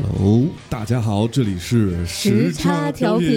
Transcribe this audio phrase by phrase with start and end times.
[0.00, 3.28] Hello，大家好，这里是时差调频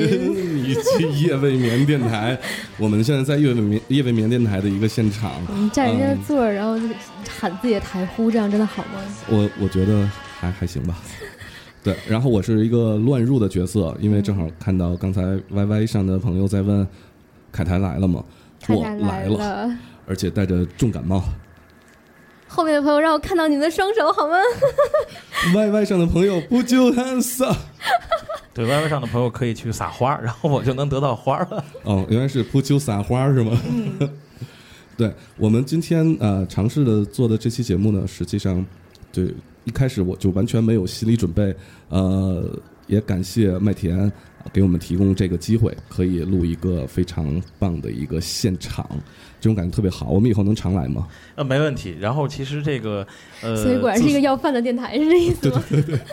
[0.64, 2.38] 以及夜未眠电台。
[2.78, 6.86] 我们现在在夜未眠夜未眠电台的一个现场，你占人家座儿，然后就
[7.28, 9.02] 喊自己的台呼，这样真的好吗？
[9.28, 10.08] 我我觉得
[10.40, 10.96] 还还行吧。
[11.82, 16.88] 对，然后我是一个乱入的角色，因为正好看到刚才 YY 上的朋友在问
[17.52, 18.24] 凯台来了吗？
[18.68, 19.76] 我来了，
[20.06, 21.24] 而且带着重感冒。
[22.54, 24.36] 后面的朋友让我看到你们的双手好吗
[25.54, 27.56] ？YY 上的朋友不就 hands up？
[28.54, 31.64] 对，YY 上的朋友可以去撒花，然后我就能得到花了。
[31.84, 33.58] 哦，原来是扑球撒花是吗？
[34.98, 38.64] 对，我们今天呃尝试的做的这期节目呢，实际上
[39.14, 41.56] 对一开始我就完全没有心理准备，
[41.88, 42.44] 呃，
[42.88, 48.86] 也感谢麦田呃给我们提供这个机会，可以录一个非常棒的一个现场，
[49.42, 50.08] 这种感觉特别好。
[50.08, 51.06] 我们以后能常来吗？
[51.36, 51.98] 呃，没问题。
[52.00, 53.06] 然后其实这个
[53.42, 55.62] 呃，所以果然是一个要饭的电台，是这意思吗？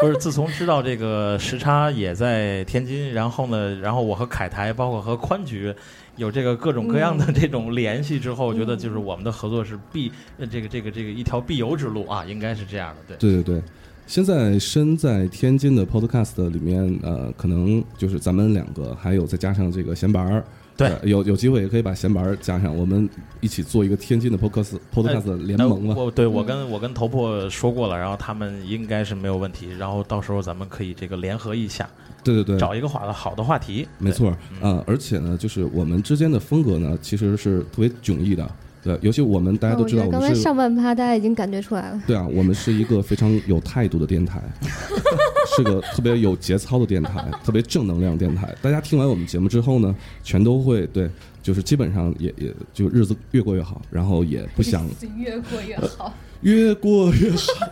[0.01, 5.73] 不是自从知道这个时差也在天津，然后呢，然后我和凯台，包括和宽局。
[6.17, 13.63] 有这个各种各样的这种联系之后，我觉得就是我们的合作是必呃这个这个这个一条必由之路啊，应该是这样的，对对对。
[14.09, 20.43] 现在身在天津的 Podcast 里面，呃，可能就是咱们两个，还有再加上这个闲白儿，
[20.79, 23.07] 对呃有有机会也可以把闲白儿加上，我们
[23.41, 25.97] 一起做一个天津的 Podcast Podcast 联盟嘛。
[26.15, 31.91] 对我跟我跟头破说过了，然后他们应该是没有问题，然后到时候咱们可以这个联合一下，
[32.23, 33.89] 对对对，找一个话的好的话题。
[33.99, 38.49] 没错，对啊、而且呢，就是我们之间的风格呢，其实是特别迥异的。
[38.81, 42.01] 对，尤其我们大家都知道，哦我觉得刚才上半趴大家已经感觉出来了。
[42.07, 44.41] 对啊，我们是一个非常有态度的电台，
[45.57, 48.55] 是个特别有节操的电台，特别正能量电台。
[48.61, 51.11] 大家听完我们节目之后呢，全都会对，
[51.43, 56.15] 就是基本上也也就日子越过越好，然后也不想越过越好。
[56.43, 57.69] 越过越好。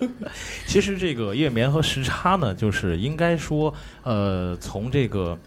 [0.66, 5.38] 其实这个夜眠和时差呢，就是应该说，呃，从这个。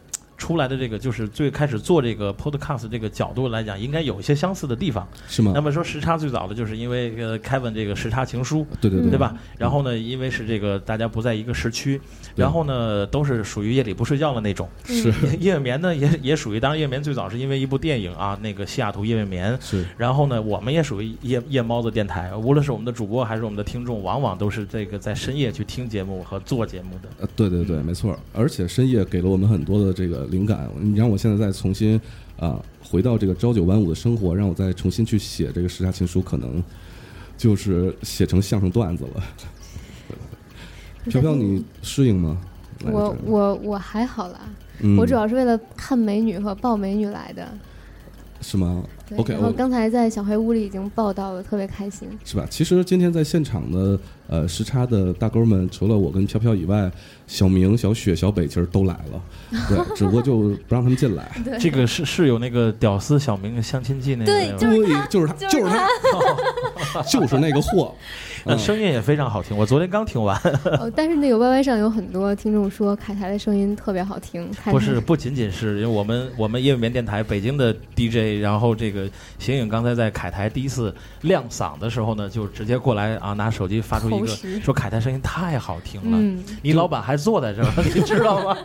[0.43, 5.07] 出来的这个就是最开始做这个 podcast 这个角度来讲，应该有一些相似的地方。
[5.29, 5.61] 是吗那？
[5.61, 9.17] 么说时差最早的就是因为呃 Kevin 这个时差情书，对对对，对？
[9.17, 9.33] 吧？
[9.57, 12.01] 然后呢，因为是这个大家不在一个时区，
[12.35, 14.67] 然后呢都是属于夜里不睡觉的那种。
[14.83, 19.57] 是 夜眠呢也也属于，当然夜眠最早是因为一部电影啊，那个西雅图夜未眠。
[19.61, 27.07] 是，然后呢，我们也属于夜夜猫子电台，无论是我们的主播还是我们的听众，往往都是这个在深夜去听节目和做节目的。
[27.21, 28.19] 呃，对对对，没错。
[28.33, 30.69] 而且深夜给了我们很多的这个灵感。
[30.81, 31.99] 你让我现在再重新
[32.37, 36.61] 啊、回到这个朝九晚五的生活，让我再重新去写这个十佳情书，可能
[37.37, 39.23] 就是写成相声段子了。
[41.05, 42.37] 飘飘，你适应吗？
[42.85, 44.39] 我我我还好啦，
[44.81, 47.47] 嗯我主要是为了看美女和抱美女来的。
[48.43, 48.83] 是吗
[49.15, 52.07] ？OK，我然后刚才在小黑屋里已经报道了，特别开心。
[52.25, 52.45] 是吧？
[52.49, 56.91] 其实今天在现场的呃时差的大哥们，除了我跟飘飘以外，
[57.25, 59.21] 小明、小雪、小北其实都来了，
[59.69, 61.31] 对，只不过就不让他们进来。
[61.43, 65.65] 对这个是是有那个屌丝小明的相亲记那个对就是对，就是他，就是
[66.93, 67.95] 他，就是 那个货。
[68.45, 70.37] 呃嗯声音也非常好听，我昨天刚听完。
[70.79, 79.09] 哦，但是那个 YY 上有很多听众说凯台的声音特别好听，不是，不仅仅是因为我们我们夜未眠电台北京的 DJ，然后这个
[79.39, 84.27] 邢颖刚才在凯台第一次亮嗓的时候呢，就直接过来啊，拿手机发出一个
[84.61, 88.57] 说凯台声音太好听了，嗯，你老板还坐在这儿， 你知道吗？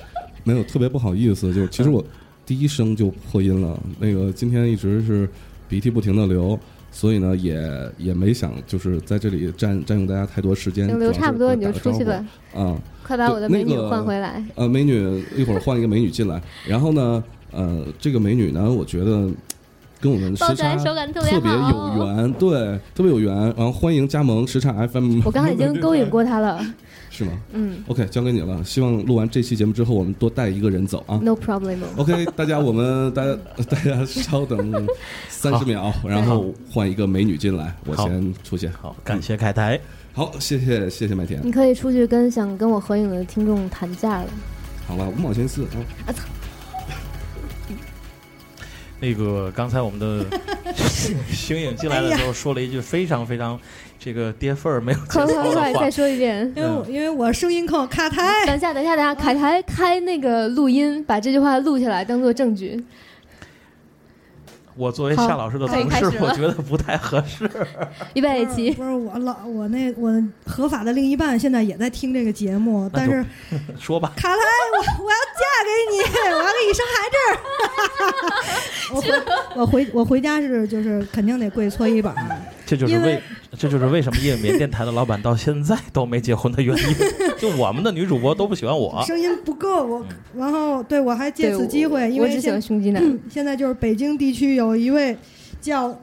[0.44, 2.02] 没有特别不好意思，就其实我
[2.46, 5.28] 第一声就破音了，那个今天一直是
[5.68, 6.58] 鼻涕不停的流，
[6.96, 7.60] 所以呢也
[7.98, 10.86] 也没想就是在这里占占用大家太多时间。
[10.86, 12.58] 行，留差不多你就出去吧，呼。
[12.58, 14.42] 啊、快把我的美女换回来。
[14.54, 19.28] 呃，美女一会儿换一个美女进来，然后呢，呃，这个美女呢，我觉得
[20.00, 23.34] 跟我们时抱起来差手感特特别有缘，对，特别有缘。
[23.34, 26.64] 然后欢迎加盟时差 FM，我刚才已经勾引过她了，
[27.16, 28.62] 是吗嗯？OK，交给你了。
[28.62, 31.18] 希望录完这期节目之后，我们多带一个人走啊。
[31.22, 31.78] ，no problem。
[31.96, 33.34] OK，大家我们大家
[33.70, 34.86] 大家稍等
[35.30, 38.70] 三十秒，然后换一个美女进来，我先出现。
[38.72, 39.80] 好，感谢凯台。
[40.12, 41.40] 好，谢谢谢谢麦田。
[41.42, 44.28] 你可以出去跟想跟我合影的听众谈价了。
[44.86, 45.68] 好了，五毛钱四啊。
[48.98, 50.24] 那个刚才我们的
[51.30, 53.60] 星影进来的时候说了一句非常非常
[53.98, 56.52] 这个跌份儿没有节快快快，再，说一遍。
[56.54, 62.84] 因为我因为我声音靠卡台，等一下，等一下，等一下，卡台开那个录音，把这句话录下来当做证据。
[64.76, 67.50] 我作为夏老师的同事，我觉得不太合适。
[68.12, 73.24] 预备起，不是我老我那我合法的另一半现在也在听这个节目，但是
[73.80, 75.98] 说吧，卡台，我我要嫁给你，
[76.30, 77.16] 我要给你生孩子。
[78.94, 79.10] 我回
[79.56, 82.14] 我回我回家是就是肯定得跪搓衣板，
[82.66, 83.20] 这就是为
[83.58, 86.84] 这就是为什么夜眠电台的老板到现在都没结婚的原因。
[87.38, 89.02] 就我们的女主播都不喜欢我。
[89.06, 93.18] 声音不够，我嗯然后对我还借此机会，因为我只喜欢现胸肌男。
[93.30, 95.16] 现在就是北京地区有一位
[95.60, 95.98] 叫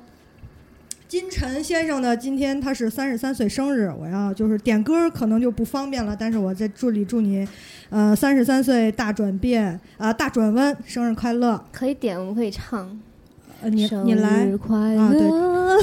[1.08, 7.48] 金晨先生的，今天他是三十三岁生日，我要就是点歌可能就不方便了，但是我在这里祝你，
[7.90, 11.64] 呃，三十三岁大转变啊、大转弯，生日快乐！
[11.72, 13.00] 可以点，我们可以唱。
[13.63, 14.45] 呃，你生你来
[14.98, 15.21] 啊对。
[15.21, 15.80] 乐！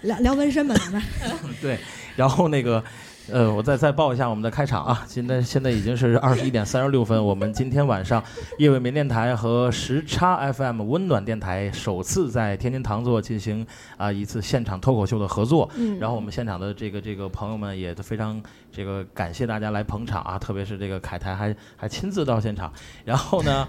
[0.02, 1.00] 聊聊纹身吧，咱们。
[1.62, 1.78] 对，
[2.16, 2.82] 然后那个，
[3.28, 8.22] 呃，我再再报一下我们的开场啊，现在现在已经是二十一点三十六分，我们今天晚上
[8.58, 13.64] 夜未眠电台和时差 FM 温暖电台首次在天津糖座进行
[13.96, 22.72] 啊、一次现场脱口秀的合作，嗯，然后我们现场的这个这个朋友们也都非常这个感谢大家来捧场啊，特别是这个凯台还还亲自到现场，
[23.04, 23.68] 然后呢。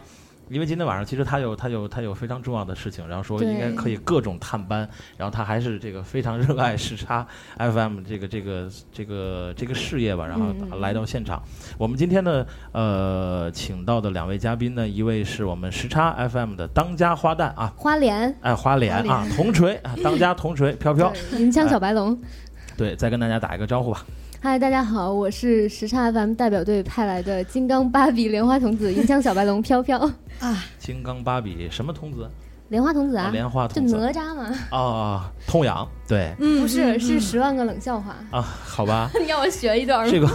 [0.52, 7.26] 因为今天晚上其实他有他有他有非常重要的事情，然后说应该可以各种探班，然后他还是这个非常热爱时差
[7.58, 11.42] FM 这个这个这个这个事业吧，然后来到现场。
[11.78, 22.20] 我们今天呢，呃，请到的两位嘉宾呢，一位是我们时差 FM 的当家花旦啊，花莲，哎花莲啊，铜锤啊，当家铜锤飘飘，银枪小白龙。
[22.76, 24.06] 对，再跟大家打一个招呼吧。
[24.44, 30.00] 嗨，大家好，我是时差 FM 代表队派来的金刚芭比莲花童子 银枪小白龙飘飘。
[30.40, 32.28] 啊，金刚芭比什么童子？
[32.70, 33.98] 莲花童子啊，莲花童子。
[33.98, 36.34] 哪吒嘛，啊，痛痒，对。
[36.40, 38.16] 嗯，不是，嗯是十万个冷笑话。
[38.32, 40.10] 啊，好吧， 你让我学一段吗？
[40.12, 40.28] 这个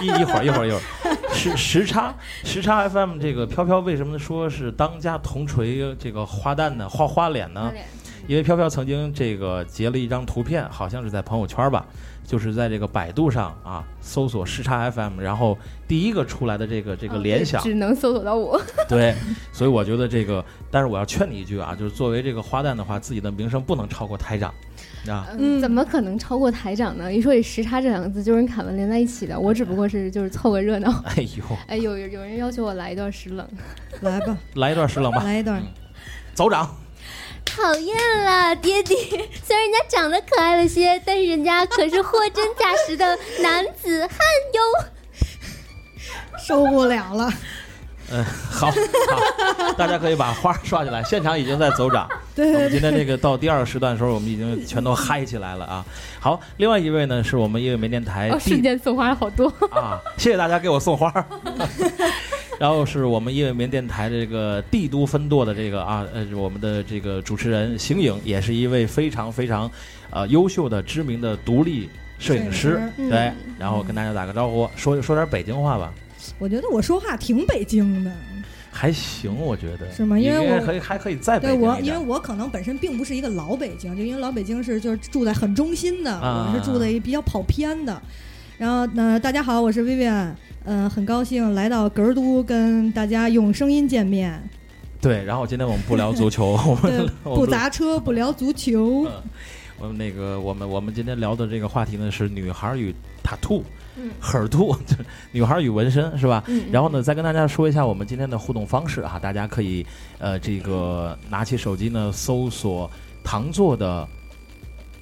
[0.00, 6.88] 一一会儿一会儿一会儿，时时差时差 FM 这个飘飘为什么说是当家铜锤这个花旦呢？
[6.88, 7.70] 花花脸呢？
[8.26, 11.84] 因为飘飘曾经这个截了一张图片，好像是在朋友圈吧，
[12.30, 18.56] 就是在这个百度上啊搜索时差 FM，然后第一个出来的这个这个哦联想，只能搜索到我。
[18.88, 19.16] 对，
[19.52, 24.54] 所以我觉得这个，但是我要劝你一句啊，就是作为这个花旦的话，自己的名声不能超过台长，
[25.08, 27.12] 啊，嗯怎么可能超过台长呢？
[27.12, 29.36] 一说起时差这两个字，就跟凯文连在一起的。
[29.36, 31.02] 我只不过是就是凑个热闹。
[31.04, 33.44] 哎呦，哎，有有有人要求我来一段时冷，
[34.02, 35.60] 来吧，来一段时冷吧，来一段，
[36.32, 36.76] 走长。
[37.56, 38.94] 讨厌了，爹地。
[39.44, 44.18] 虽然人家长得可爱了些，但是人家可是货真价实的男子汉
[44.54, 44.60] 哟。
[46.46, 47.30] 受不了了，
[48.10, 52.08] 嗯，好，好， 大家可以把花刷起来，现场已经在走涨。
[52.34, 55.84] 对我们今天这个到第二个时段的时候，我们已经全都嗨起来了啊！
[56.18, 59.48] 好，另外一位呢是我们夜未眠电台哦，瞬间送花了好多。
[59.70, 61.24] 啊，谢谢大家给我送花儿。
[62.60, 69.70] 然后是我们夜未眠电台的这个帝都分舵的这个啊呃我们的这个主持人邢颖，也是一位非常非常
[70.10, 72.78] 呃优秀的知名的独立摄影师。
[72.98, 75.90] 对嗯，然后跟大家打个招呼，说说点北京话吧，
[76.38, 78.12] 我觉得我说话挺北京的，
[78.70, 79.90] 还行，我觉得。
[79.90, 80.18] 是吗？
[80.18, 81.80] 因为我可以还可以再北对我。
[81.80, 86.52] 因为我可能本身并不是一个老北京，就因为老北京是就是住在很中心的，啊。
[86.52, 88.02] 我是住在一比较跑偏的。
[88.58, 90.34] 然后呢，大家好，我是 Vivian，
[90.64, 94.40] 嗯、很高兴来到格儿都跟大家用声音见面。
[95.00, 99.06] 对，然后今天我们不聊足球， 我们，不砸车，不聊足球。
[99.80, 103.64] 我们那个我们我们今天聊的这个话题呢是女孩与塔兔，
[103.96, 104.76] 嗯 耳兔，
[105.32, 106.44] 女孩与纹身是吧？
[106.48, 109.84] 嗯，然后呢，再跟大家说一下我们今天的互动方式啊，大家可以
[110.18, 112.90] 呃这个拿起手机呢搜索
[113.24, 114.06] 糖座的。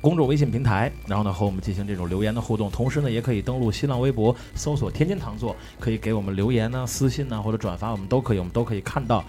[0.09, 9.23] 公众微信平台，然后呢和我们进行这种留言的互动，同时呢也可以登录新浪微博搜索“天津糖座”，可以给我们留言呢、私信呢或者转发，我们都可以，我们都可以看到。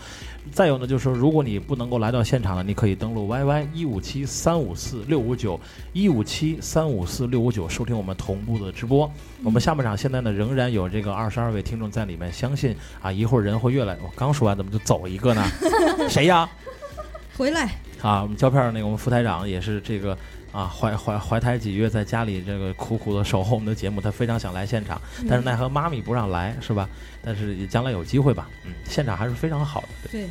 [0.53, 5.59] 再有呢，就是说如果你不能够来到现场呢，你可以登录 YY 一五七三五四六五九
[5.91, 9.11] 一五七三五四六五九收听我们同步的直播。
[9.43, 13.97] 我们下半场现在呢仍然有这个二十二位听众在里面，相信啊一会儿人会越来。
[14.01, 15.43] 我刚说完怎么就走一个呢？
[16.07, 16.49] 谁呀？
[17.37, 17.69] 回来，
[18.01, 20.17] 啊，我们胶片儿那个我们副台长也是这个
[20.51, 26.89] 啊怀怀怀胎几月，在家里这个苦苦的守候我们的节目，他非常想来现场，但是奈何妈咪不让来，是吧？
[27.21, 29.87] 但是也将来有机会吧，嗯，现场还是非常好的。
[30.11, 30.29] 对对，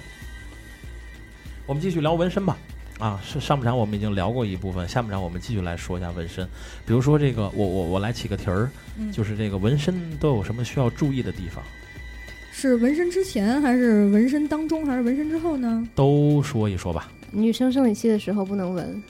[1.67, 2.57] 我们继续聊纹身吧。
[2.99, 6.45] 啊，是上半场我们已经聊过一部分，下半场我们继续来说一下纹身。
[6.85, 11.63] 比如说这个，我我我来起个题儿，嗯就是这个纹身都有什么需要注意的地方？
[12.51, 15.89] 是纹身之前还是纹身当中还是纹身之后呢？
[15.95, 17.09] 都说一说吧。
[17.31, 19.01] 女生生理期的时候不能纹，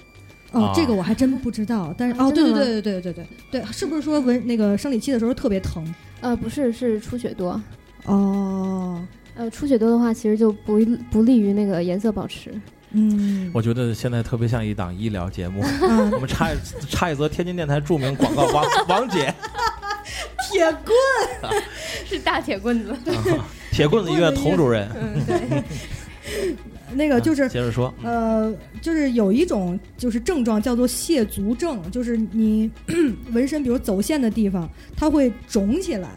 [0.52, 1.95] 哦，啊这个我还真不知道。
[1.97, 5.85] 但是哦，对对对对对对对对，是不是说纹那个生理期的时候特别疼？
[6.21, 7.61] 呃，不是，是出血多。
[8.07, 10.78] 哦，呃，出血多的话，其实就不
[11.11, 12.52] 不利于那个颜色保持。
[12.93, 15.61] 嗯，我觉得现在特别像一档医疗节目。
[15.62, 16.57] 啊 我们插一
[16.88, 19.33] 插一则天津电台著名广告， 王王姐，
[20.50, 21.62] 铁棍，
[22.07, 22.93] 是大铁棍子。
[22.93, 24.88] 啊铁棍子医院童主任。
[24.97, 25.62] 嗯，对。
[26.95, 32.71] 那个就是啊接着说，呃，就是有一种就是症状叫做蟹足症，就是你
[33.33, 36.09] 纹身，比如走线的地方，它会肿起来。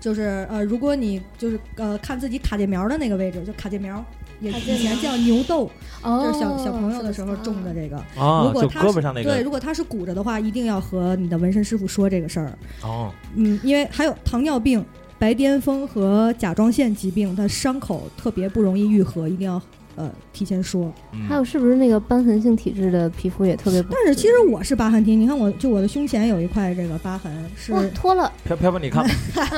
[0.00, 4.04] 就是呃，如果你就是呃看自己卡介苗的那个位置，就卡介苗，
[4.40, 5.70] 也卡介苗以前叫牛痘，
[6.02, 7.96] 哦，就是小小朋友的时候种的这个。
[8.20, 12.58] 啊如，果就它是胳膊上那对，如果它是鼓着的话，一定要和你的纹身师傅说这个事儿。
[12.82, 14.84] 哦，嗯，因为还有糖尿病、
[15.22, 19.62] 白癜风和甲状腺疾病，它伤口特别不容易愈合，一定要
[19.94, 20.92] 呃提前说。
[21.12, 21.28] 嗯。
[21.28, 23.94] 还有是不是那个瘢痕性体质的皮肤也特别不？
[23.94, 28.32] 但是其实我是疤痕体，你看我就我的胸前有一块这个疤痕，是哇脱了。
[28.42, 29.08] 飘飘飘，你看，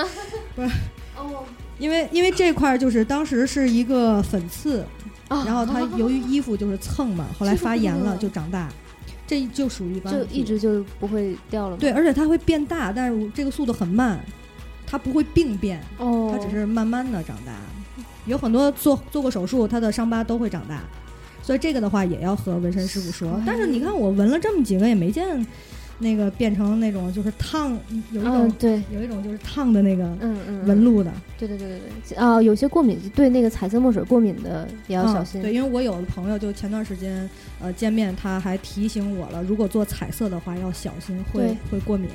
[0.55, 0.69] 不是。
[1.17, 1.43] 哦，
[1.79, 4.85] 因为因为这块儿就是当时是一个粉刺，
[5.29, 8.69] 啊然后它由于衣服就是蹭嘛，后来发炎了 就长大，
[9.27, 11.79] 这就属于疤就一直就不会掉了？
[11.79, 14.23] 对，而且它会变大，但是这个速度很慢，
[14.95, 17.53] 它不会病变，哦，它只是慢慢的长大。
[18.27, 20.85] 有很多做做过手术，它的伤疤都会长大，
[21.43, 23.43] 所以这个的话也要和纹身师傅说。
[23.45, 25.45] 但是你看我纹了这么几个，也没见
[25.99, 27.77] 那个变成那种就是烫，
[28.13, 31.81] 有一种、嗯对，有一种就是烫的那个嗯嗯，纹路的，对对对对。
[32.09, 35.43] 对，啊，有些过敏对那个彩色墨水过敏的也要嗯小心。
[35.43, 37.29] 对，因为我有的朋友就前段时间
[37.61, 42.09] 呃见面，他还提醒我了，如果做彩色的话要小心，会会过敏，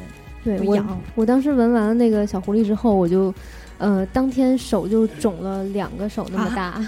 [0.58, 0.84] 对我。
[1.15, 3.34] 我当时闻完了那个小狐狸之后，我就，
[3.77, 6.84] 呃，当天手就肿了两个手那么大，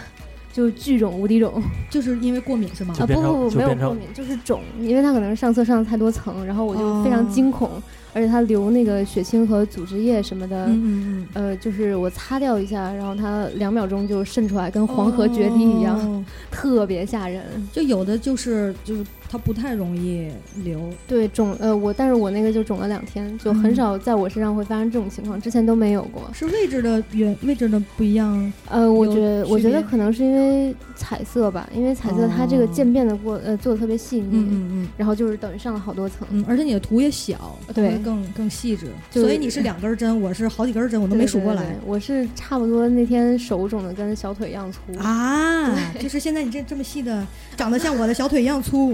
[0.51, 2.93] 就巨肿无敌肿就是因为过敏是吗？
[2.99, 3.05] 啊！
[3.05, 7.69] 不不不，没有过敏，就是肿，因为它可能是上色上太多层，然后我就非常哦惊恐，
[8.13, 10.65] 而且它流那个血清和组织液什么的。
[10.67, 17.43] 嗯嗯呃，就是我擦掉一下，然后它两秒钟就渗出来，跟黄河决堤一样，哦 特别吓人。
[17.71, 20.29] 就有的就是就是它不太容易
[20.63, 26.29] 流，对，肿呃我，但是我那个就肿了两天，就很嗯少在我身上会发生这种情况，之前都没有过。
[26.33, 28.51] 是位置的原位置的不一样。
[28.69, 36.27] 呃，我觉得我觉得可能是因为彩色吧，因为彩色它这个哦渐变的过呃做的特别细腻，嗯嗯然后就是等于上了好多层。
[36.31, 44.97] 嗯，而且你的图也小，对会更更细致，所以你是两根针，我是好几根针，我都没数过来对对对我是差不多那天手肿的跟小腿一样粗。
[44.99, 45.75] 啊。
[45.99, 48.93] 就是现在你这这么细的，长得像我的小腿一样粗，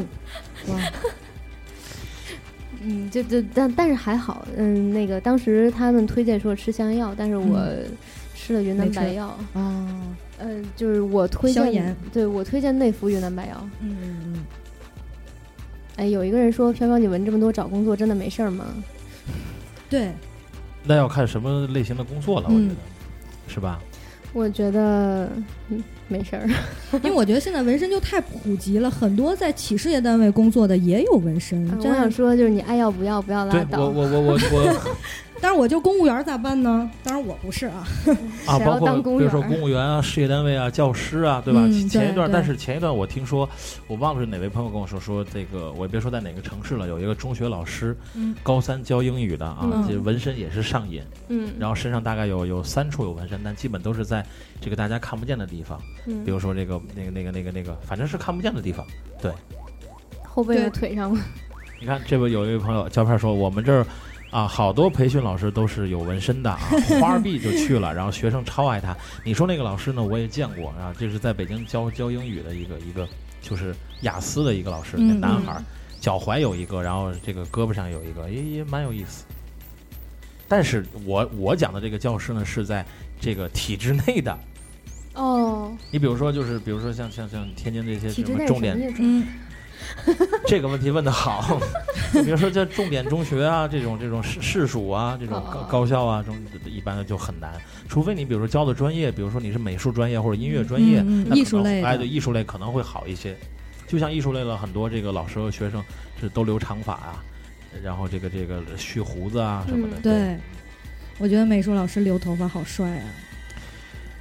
[0.68, 0.80] 哇，
[2.82, 7.66] 嗯，就就但但是还好，嗯，那个当时他们推荐说吃香药，但是我
[8.36, 9.88] 吃了云南白药，啊，
[10.40, 13.70] 嗯，就是我推荐，对我推荐内服云南白药。
[13.80, 14.46] 嗯嗯嗯，
[15.96, 18.66] 哎，有一个人说飘飘你纹这么多找工作真的没事儿吗？
[19.90, 20.12] 对，
[20.84, 22.76] 那要看什么类型的工作了，我觉嗯得，
[23.48, 23.80] 是吧？
[24.34, 25.30] 我觉得
[25.70, 26.48] 嗯没事儿。
[27.02, 31.98] 因为我觉得现在纹身就太普及了，很多在企事业单位工作的也有纹身，啊我真的。
[31.98, 33.80] 想说，就是你爱要不要，不要拉对倒。
[33.80, 34.98] 我我我我我
[35.42, 36.90] 但是我就公务员咋办呢？
[37.04, 37.88] 当然我不是啊，
[38.48, 41.62] 啊，包括当公务比如说公务员啊、事业单位啊、教师啊，对吧？
[41.64, 43.48] 嗯前前一段，但是前一段我听说，
[43.88, 54.26] 我忘了是哪位朋友跟我说，说这个我也别说在哪个城市了，有一个中学老师，嗯高三教英语的啊，嗯这纹身也是上瘾，嗯，然后身上大概有有三处有纹身，但基本都是在
[54.60, 58.86] 这个大家看不见的地方，嗯比如说这个那个那个那个那个，反正是看不见的地方。
[59.22, 59.32] 对
[60.24, 61.22] 后背和腿上吗？
[61.80, 63.86] 你看，这位有一位朋友胶片说，我们这儿
[64.30, 66.60] 啊，好多培训老师都是有纹身的啊，
[67.00, 68.96] 花儿币就去了，然后学生超爱他。
[69.24, 73.08] 你说那个老师呢，我也见过啊，这是在北京教教英语的一个一个，
[73.42, 75.64] 就是雅思的一个老师，那嗯男孩儿，
[76.00, 79.24] 脚踝有一个，然后这个胳膊上有一个，也也蛮有意思。
[80.48, 82.86] 但是我我讲的这个教师呢，是在
[83.20, 84.38] 这个体制内的。
[85.14, 89.26] 哦，你比如说，就是比如说像像像天津这些什么重点嗯，
[90.48, 91.60] 这个问题问得好，
[92.14, 97.54] 就 比如说在重点中学啊，这种这种市市属啊，这种高哦高校啊，这种一般的就很难。
[97.88, 101.04] 除非你比如说教的专业，比如说你是美术专业或者音乐专业，
[101.34, 103.36] 艺术类哎，对，艺术类可能会好一些。
[103.88, 105.84] 就像艺术类了很多这个老师和学生
[106.20, 107.24] 是都留长发啊，
[107.82, 109.98] 然后这个这个蓄胡子啊什么的。
[109.98, 110.38] 嗯对，
[111.20, 113.06] 我觉得美术老师留头发好帅啊。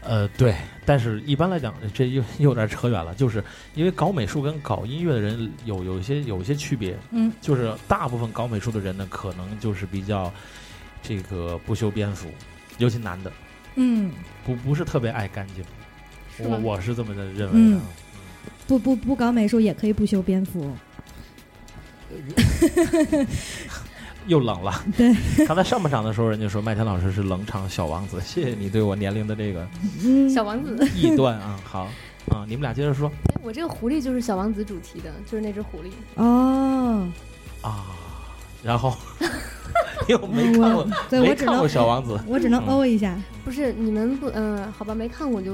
[0.06, 3.42] 呃，对，但是一般来讲，这又又有点扯远了，就是
[3.74, 10.32] 因为搞美术跟搞音乐的人有有一些有一些区别，嗯，就是大部分搞美术的人呢，可能就是比较
[11.02, 12.28] 这个不修边幅，
[12.78, 13.32] 尤其男的，
[13.74, 14.12] 嗯，
[14.44, 15.64] 不不是特别爱干净，
[16.48, 17.80] 我我是这么的认为的。
[18.68, 20.72] 不不不搞美术也可以不修边幅。
[24.26, 24.72] 又冷了。
[24.96, 25.14] 对，
[25.46, 29.66] 刚才上半场的时候，人家说麦田老师是冷场小王子， 谢谢你对我年龄的这个
[30.04, 30.76] 嗯，小王子。
[30.96, 31.58] 臆断啊。
[31.64, 31.88] 好
[32.30, 35.90] 啊，你们俩接着说哎我这个狐狸就是小王子主题的，就是那只狐狸。
[36.22, 37.06] 哦，
[37.62, 37.86] 啊。
[38.64, 38.92] 然后
[40.08, 42.18] 又没看过我，对没我只能看过小王子。
[42.26, 43.16] 我只能嗯哦一下。
[43.44, 45.52] 不是你们不，嗯、好吧，没看过就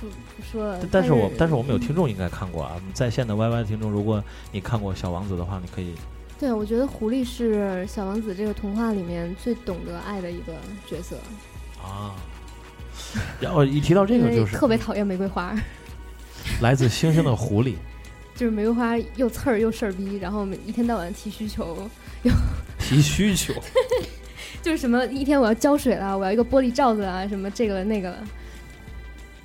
[0.00, 0.80] 不不说了。
[0.90, 4.20] 但是我但是我们们有听众应该看过啊，在线的 YY 听众，如果
[4.50, 5.94] 你看过《小王子》的话，你可以
[6.44, 10.52] 对我觉得狐狸是《小王子》这个童话里面最懂得爱的一个
[10.86, 11.16] 角色，
[11.82, 12.14] 啊。
[13.40, 15.56] 然后一提到这个，就是特别讨厌玫瑰花，
[16.60, 17.76] 来自星星的狐狸
[18.36, 21.88] 就是玫瑰花又刺儿又事儿逼，然后每一天到晚提需求，
[22.78, 23.54] 提需求，
[24.60, 28.18] 就是什么一天我要浇水了，我要一个玻璃罩子啊，什么这个了那个了，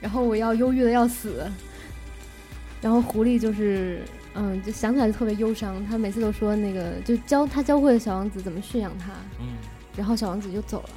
[0.01, 1.49] 然后我要忧郁的要死，
[2.81, 4.01] 然后狐狸就是
[4.35, 9.07] 嗯，就想起来就特别忧伤，他每次都说那个就教他教会了小王子怎么驯养他，
[9.39, 9.57] 嗯，
[9.97, 10.89] 然后小王子就走了，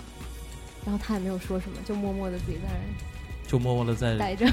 [0.85, 4.47] 然后他也没有说什么，就默默的自己在那就默默的在儿，待着。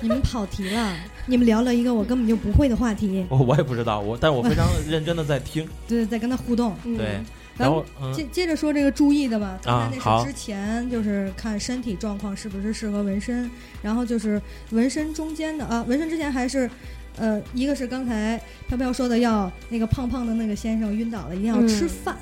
[0.00, 0.96] 你们跑题了，
[1.26, 6.74] 你们聊了一个我根本就不会的话题， 我我也不知道，我但我非常认真的在听， 对，在跟他互动。
[6.84, 7.20] 嗯、对，
[7.56, 13.48] 然后嗯接接着说这个注意的吧，刚才那好是之前就是看身体状况是不是适合纹身，
[13.82, 16.70] 然后就是纹身中间的啊，纹身之前还是。
[17.16, 21.88] 呃，一个是刚才飘飘说的要那个胖胖的那个先生晕倒了，一定要吃嗯。
[21.88, 22.16] 饭，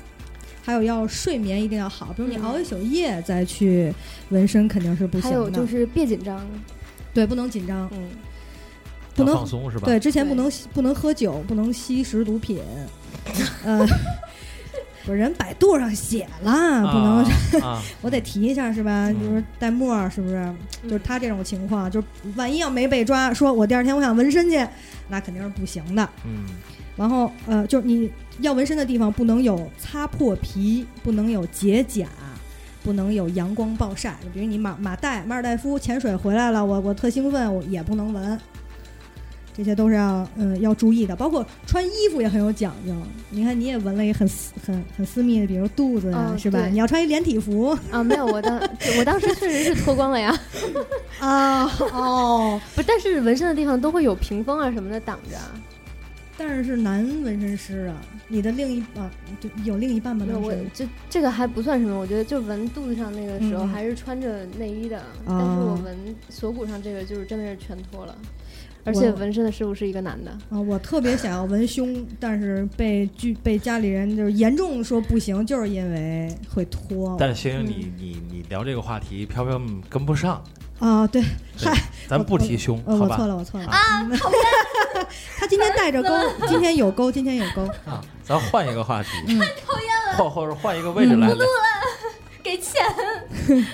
[0.63, 3.93] 还有要睡眠一定要好，比如你嗯熬一宿夜再去
[4.29, 5.35] 纹身肯定是不行的。
[5.37, 6.45] 还有就是别紧张，
[7.13, 8.09] 对，不能紧张，嗯，
[9.15, 9.85] 不能放松是吧？
[9.85, 12.59] 对，之前不能不能喝酒，不能吸食毒品，
[13.63, 13.85] 呃，
[15.05, 17.25] 不是人百度上写了，不能
[18.01, 19.07] 我得提一下是吧？
[19.09, 20.35] 嗯比如说带沫儿是不是？
[20.37, 24.65] 嗯就是他这种情况，就是万一要没被抓，说我第二天我想纹身去，
[25.09, 26.09] 那肯定是不行的。
[26.25, 26.45] 嗯
[26.95, 32.05] 然后呃，就是你要纹身的地方不能有擦破皮，不能有结痂，
[32.83, 34.17] 不能有阳光暴晒。
[34.33, 38.37] 比如你马马代马尔代夫潜水回来了，我我特兴奋，我也不能纹。
[39.59, 42.93] 这些都是要嗯要注意的，包括穿衣服也很有讲究。
[43.29, 46.67] 你看你也纹了一个很私很很私密的，比如肚子啊，哦是吧？
[46.67, 47.77] 你要穿一连体服。
[47.91, 48.57] 啊，没有，我当
[48.97, 50.33] 我当时确实是脱光了呀，
[51.19, 55.51] 啊哦， 不，但是纹身的地方都会有屏风啊什么的挡着啊。
[56.37, 60.25] 但是是男纹身师啊，你的另一啊，就有另一半吗？
[60.25, 68.17] 没有，我这这个还不算什么，我觉得就纹肚子上那个时候还是穿着内衣的，但是我纹锁骨上这个就是真的是全脱了，
[68.83, 70.31] 而且纹身的师傅是一个男的。
[70.49, 77.15] 啊，我特别想要纹胸，但是被拒被家里人就是严重说不行，就是因为会脱。
[77.19, 80.41] 但是星星嗯你你你聊这个话题，飘飘跟不上，
[80.79, 81.21] 啊，对，
[81.57, 81.73] 嗨
[82.07, 83.15] 咱不提胸，呃，好吧？
[83.15, 84.09] 我错了，我错了啊！
[85.37, 86.09] 他今天带着钩，
[86.47, 87.61] 今天有钩，今天有钩。
[87.85, 91.27] 啊，咱换一个话题，太讨厌了或或者换一个位置来。
[91.27, 91.35] 来
[92.41, 92.83] 给钱，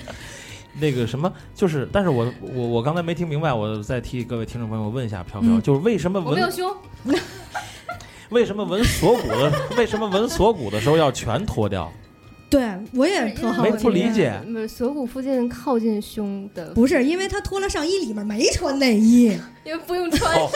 [0.80, 6.76] 那个什么，就是，但是我我我刚才没听明白，我再替各位听众朋友问一下飘飘，嗯就是为什么纹我没有胸，
[8.30, 11.92] 为什么纹锁骨的为什么纹锁骨的时候要全脱掉？
[12.48, 13.82] 对，我也特好没奇。
[13.82, 14.32] 不理解
[14.68, 19.36] 锁骨附近靠近胸的，不是，因为他脱了上衣，里面没穿内衣。
[19.64, 20.48] 因为不用穿，哦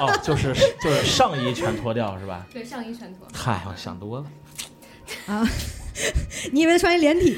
[0.00, 2.46] 哦，就是就是上衣全脱掉是吧？
[2.52, 3.26] 对，上衣全脱。
[3.34, 4.24] 嗨，我想多
[5.26, 5.46] 了，
[6.52, 7.36] 你以为穿一连体，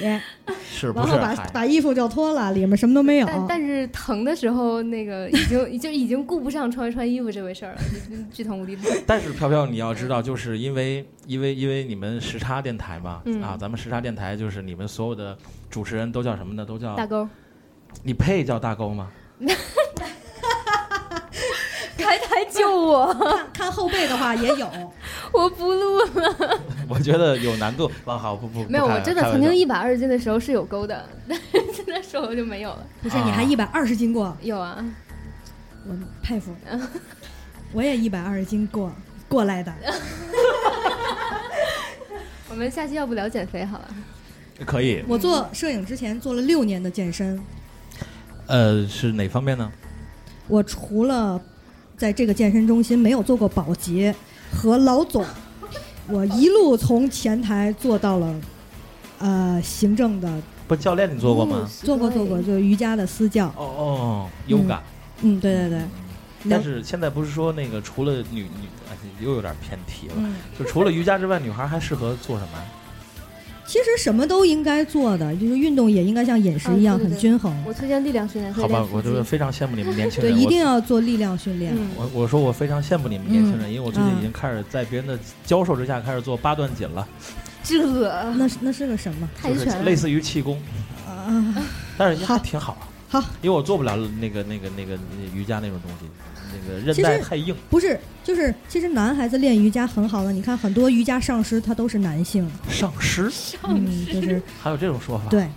[0.71, 1.07] 是不是？
[1.07, 3.27] 然后把，把衣服就脱了，里面什么都没有。
[3.27, 8.85] 但但是疼的时候，那个已经就已经顾不上穿没穿衣服这回事儿了，就巨疼无敌疼。
[9.07, 15.37] 但是飘飘，你要知道，就是因为因为因为你们时差电台嘛，嗯啊，咱们时差电台就是你们所有的
[15.69, 16.65] 主持人都叫什么呢？
[16.65, 17.29] 都叫大钩，
[18.03, 19.11] 你配叫大钩吗？
[22.51, 24.69] 救我，看看后背的话也有，
[25.33, 26.61] 我不录了。
[26.89, 27.91] 我觉得有难度。
[28.05, 32.85] 啊，好，不不，没有，我真的曾经一百二十斤的时候是有钩的，但是现在瘦了就没有了。
[33.03, 34.85] 不是你还一百二十斤过，有啊，
[35.87, 36.55] 我佩服。
[37.73, 38.93] 我也一百二十斤过
[39.29, 39.73] 过来的。
[42.51, 43.89] 我们下期要不聊减肥好了？
[44.67, 45.05] 可以。
[45.07, 47.41] 我做摄影之前做了六年的健身，
[48.49, 49.71] 呃，是哪方面呢？
[50.49, 51.41] 我除了
[52.01, 54.15] 在这个健身中心没有做过保洁
[54.51, 55.23] 和老总，
[56.09, 58.35] 我一路从前台做到了
[59.19, 61.69] 呃行政的，不，教练你做过吗？
[61.85, 63.49] 做过做过，就是瑜伽的私教。
[63.49, 64.83] 哦哦，优感。
[65.21, 65.81] 嗯，对对对，
[66.49, 70.15] 但是现在不是说那个除了女女，哎又有点偏题了。
[70.17, 72.59] 嗯，就除了瑜伽之外，女孩还适合做什么？
[73.71, 77.13] 其实什么都应该做的，就是运动也应该像饮食一样啊对对对。
[77.13, 77.57] 很均衡。
[77.65, 81.73] 我推荐力量训练，好吧我就是非常羡慕你们年轻人对，一定要做力量训练。
[81.77, 83.73] 嗯，我我说我非常羡慕你们年轻人，嗯。
[83.73, 87.07] 因为我最近已经开始在别人的教授之下开始做八段锦了，
[87.63, 87.79] 这。
[88.35, 89.29] 那是那是个什么？
[89.41, 90.61] 就是泰拳类似于气功，
[91.07, 91.55] 啊？
[91.97, 92.77] 但是也还好挺好。
[93.11, 94.97] 好，因为我做不了那个那个那个
[95.35, 96.07] 瑜伽那种东西，
[96.53, 97.53] 那个韧带太硬。
[97.69, 103.29] 不是，就是其实男孩子练瑜伽很好的，你看很多瑜伽上师他都是男性，上师？
[103.65, 105.25] 嗯，就是 还有这种说法？
[105.29, 105.49] 对，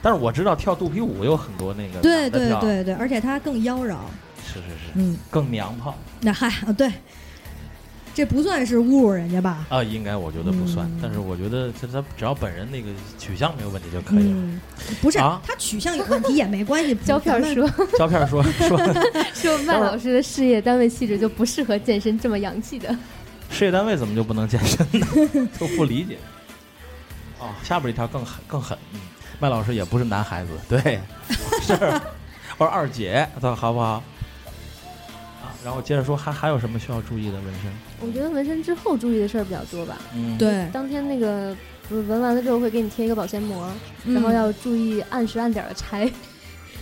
[0.00, 3.96] 但是我知道跳肚皮舞有很多那个对对对对，而且它更妖娆。
[4.46, 5.92] 是是是，嗯，更娘炮。
[6.20, 6.88] 那嗨啊，对，
[8.16, 9.66] 这不算是侮辱人家吧？
[9.68, 14.24] 啊，应该我觉得不算，嗯但是我觉得他他只要本人那个取向没有问题就可以了。
[14.30, 14.58] 嗯，
[15.02, 16.94] 不是，啊他取向有问题也没关系。
[17.04, 18.78] 胶片咱们说 胶片说说
[19.34, 22.96] 说麦老师的事业单位气质就不适合健身这么洋气的。
[23.50, 25.06] 事业单位怎么就不能健身呢？
[25.60, 26.16] 都不理解。
[27.38, 29.00] 哦，下边一条更狠更狠，嗯，
[29.38, 30.98] 麦老师也不是男孩子，对，
[31.60, 31.74] 是，
[32.56, 34.02] 我说二姐，他好不好？
[35.66, 37.72] 啊，然后接着说还还有什么需要注意的纹身？
[38.00, 39.98] 我觉得纹身之后注意的事儿比较多吧。
[40.14, 41.56] 嗯，对，当天那个
[41.90, 43.68] 纹完了之后会给你贴一个保鲜膜，
[44.04, 46.10] 嗯然后要注意按时按点的拆，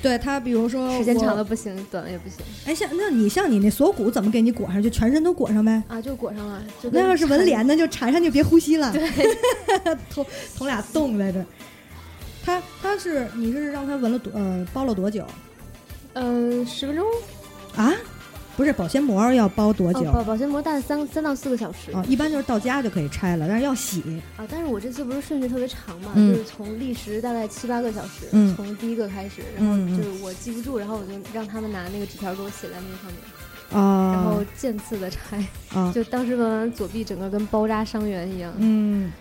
[0.02, 4.82] 对他，比如说 时间长了不行，短了也不行哎，像那你像你那锁骨怎么给你裹上？
[4.82, 5.82] 就全身都裹上呗。
[5.88, 6.62] 啊，就裹上了。
[6.82, 8.92] 就那要是纹脸，呢就缠上就别呼吸了。
[8.92, 9.08] 对，
[10.10, 10.24] 捅
[10.58, 11.42] 捅俩洞在这。
[12.44, 15.24] 他他是你是让他纹了多呃包了多久
[16.12, 17.06] 嗯，十分钟
[17.74, 17.90] 啊？
[18.56, 22.04] 不是保鲜膜要包多久哦，保保鲜膜大概三三到四个小时啊？
[22.08, 24.00] 一般就是到家就可以拆了，但是要洗。
[24.36, 24.46] 啊。
[24.48, 38.52] 但是我这次不是顺序特别长嘛，嗯就是从历时大概七八个小时，嗯从第一个开始，然后就是我记不住，然后我就让他们拿那个纸条给我写在那个上面，啊，然后渐次的拆，啊，就当时纹完左臂整个跟包扎伤员一样。
[38.58, 39.12] 嗯，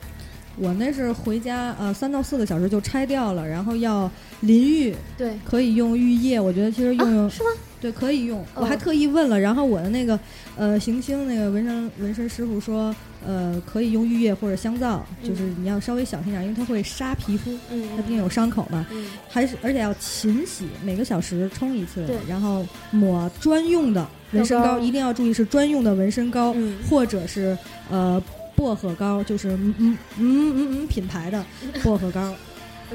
[0.58, 4.10] 我那是回家呃三到四个小时就拆掉了，然后要
[4.42, 7.50] 淋浴，对，可以用浴液，我觉得其实用用、啊、是吗？
[7.84, 10.18] 对可以用，我哦还特意问了，然后我的那个
[10.56, 18.86] 呃行星那个纹身纹身师傅说，呃可以用浴液或者香皂，就是你要稍微小心点，因为它会杀皮肤，嗯，它毕竟有伤口嘛。
[18.90, 19.06] 嗯。
[19.28, 27.58] 还是而且要勤洗，每个小时冲一次对，然后抹专用的纹身膏，一定要注意是专用的纹身膏，嗯或者是
[27.90, 28.22] 呃
[28.56, 31.44] 薄荷膏，就是嗯嗯嗯嗯嗯品牌的
[31.84, 32.36] 薄荷膏，呃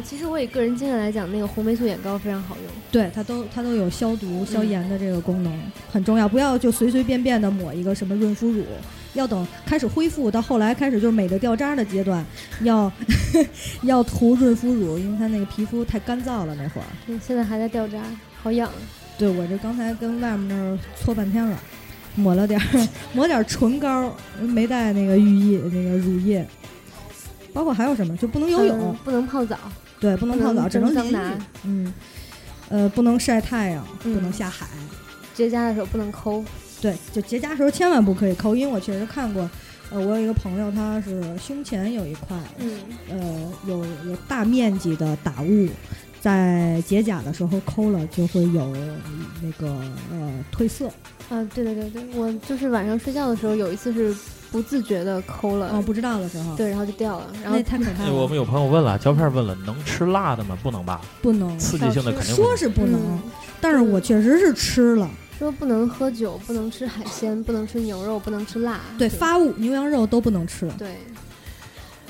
[0.03, 2.73] 其实我以个人经验来讲，那个红霉素眼膏非常好用。
[2.91, 5.53] 对它都它都有消毒消嗯炎的这个功能，
[5.91, 6.29] 很重要。
[6.29, 8.65] 不要就随随便便的抹一个什么润肤乳，
[9.15, 12.25] 要等开始恢复到后来开始就是美的掉渣的阶段，
[12.63, 12.91] 要
[13.83, 16.87] 要涂润肤乳，因为它那个皮肤太干燥了那会儿。
[17.07, 18.03] 嗯现在还在掉渣，
[18.43, 18.71] 好痒。
[19.19, 21.59] 对我这刚才跟外面那儿搓半天了，
[22.15, 26.47] 抹了点儿 抹点儿唇膏，没带那个浴液那个乳液，
[27.53, 29.59] 包括还有什么就不能游泳，嗯不能泡澡，
[30.01, 31.17] 对，不能泡澡，只能淋浴
[31.65, 31.95] 嗯，
[32.69, 34.67] 呃，不能晒太阳，嗯不能下海，
[35.35, 36.45] 结痂的时候不能抠。
[36.81, 39.49] 对，就结痂时候千万不可以抠，因为我确实看过，
[39.91, 42.81] 呃，我有一个朋友他是胸前有一块，嗯，
[43.11, 45.69] 呃，有有大面积的打雾。
[46.21, 48.77] 在结痂的时候抠了，就会有
[49.41, 49.69] 那个
[50.11, 50.89] 呃褪色。
[51.29, 54.13] 啊，对对对对，我就是晚上睡觉的时候有一次是
[54.51, 58.09] 不自觉的抠了，哦，不知道的时候，对，然后就掉了，然后那太可怕了。
[58.09, 60.57] 哎我们有朋友问了，胶片问了，能吃辣的吗？
[60.63, 61.01] 不能吧？
[61.21, 62.57] 不能，刺激性的肯定不说能。
[62.57, 63.23] 是不能，嗯
[63.61, 65.09] 但是我确实是吃了。
[65.39, 68.81] 说不能喝酒，不能吃海鲜，不能吃牛肉，不能吃辣。
[68.99, 70.69] 对，发物、牛羊肉都不能吃。
[70.77, 70.97] 对，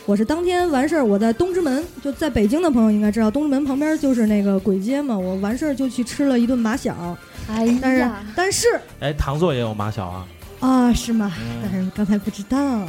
[0.06, 5.18] 我是当天完事儿，我在东直门，就在北京的朋友应该知道，东直门旁边就是那个簋街嘛。
[5.18, 7.16] 我完事儿就去吃了一顿马小，
[7.50, 8.66] 哎但是呀，但是
[9.00, 10.26] 哎，糖座也有马小啊。
[10.60, 11.32] 啊，是吗？
[11.36, 12.86] 嗯但是刚才不知道，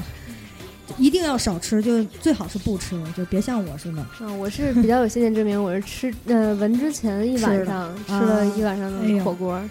[0.98, 4.06] 一定要少吃，就最好是不吃，就别像我似的。
[4.22, 9.62] 嗯，我是比较有先见之明，我是吃 呃闻之前一晚上吃啊了一晚上的火锅，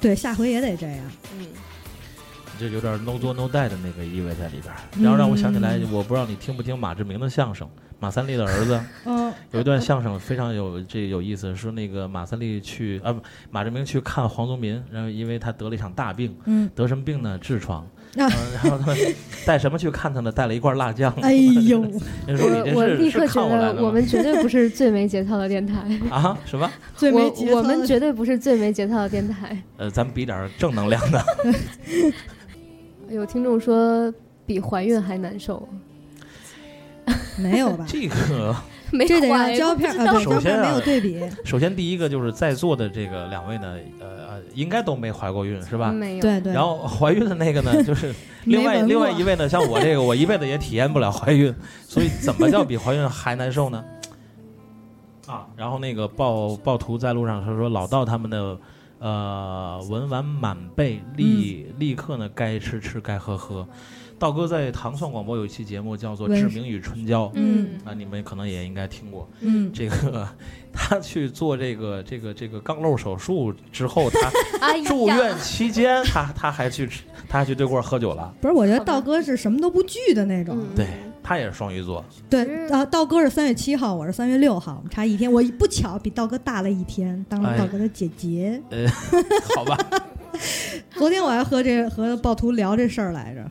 [0.00, 0.98] 对，下回也得这样。
[1.38, 1.46] 嗯，
[2.58, 7.68] 这有点 no 作 no die 的那个意味在里边儿，然后让我想起来，我不知道你听不听马志明的相声，
[8.00, 17.38] 马三立的儿子 嗯，有一段相声非常有这有意思，说那个马三立去啊不，马志明去看黄宗民，然后因为他得了一场大病，嗯，得什么病呢？
[17.42, 18.94] 痔疮， 然后他
[19.46, 20.32] 带什么去看他呢？
[20.32, 21.12] 带了一罐辣酱。
[21.22, 21.82] 哎呦，
[22.26, 23.48] 人说你这我我立刻觉？
[23.48, 25.74] 得我们绝对不是最没节操的电台，
[26.10, 26.68] 啊什么？
[26.96, 29.56] 最没我节操我们绝对不是最没节操的电台。
[29.76, 31.24] 呃，咱们比点儿正能量的。
[33.10, 34.12] 有听众说
[34.46, 35.68] 比怀孕还难受，
[37.38, 37.84] 没有吧？
[37.88, 38.54] 这个
[38.90, 41.22] 没这得胶片啊，对，首先啊没有对比。
[41.44, 45.92] 首先第一个就是在座的这个两位呢，呃呃，应该都没怀过孕是吧？
[45.92, 51.54] 没有，对对，然后怀孕的那个呢， 就是另外闻另外一位呢，像我这个，我一辈子也体验不了怀孕，
[51.86, 53.84] 所以怎么叫比怀孕还难受呢？
[55.26, 58.56] 啊，然后那个暴暴徒在路上他说老道他们的，
[58.98, 63.66] 呃，文玩满背，立、嗯立刻呢该吃吃该喝喝。
[64.18, 69.30] 道哥在糖蒜广播有一期节目叫做《文志明与春娇》，嗯啊，你们可能也应该听过。
[69.40, 70.28] 嗯，这个
[70.72, 78.34] 他去做这个这个这个肛瘘手术之后，他 住院期间，他他还去吃，他还去对过喝酒了。
[78.40, 80.56] 不是，我觉得道哥是什么都不惧的那种。
[80.58, 80.86] 嗯对
[81.28, 82.02] 他也是双鱼座。
[82.30, 85.30] 对啊，道哥是三月七号，我是三月六号，我们差一天。
[85.30, 88.58] 我不巧比道哥大了一天，当了哎道哥的姐姐。
[88.70, 88.86] 呃，
[89.54, 89.78] 好吧，
[90.96, 93.44] 昨天我还和这和暴徒聊这事儿来着。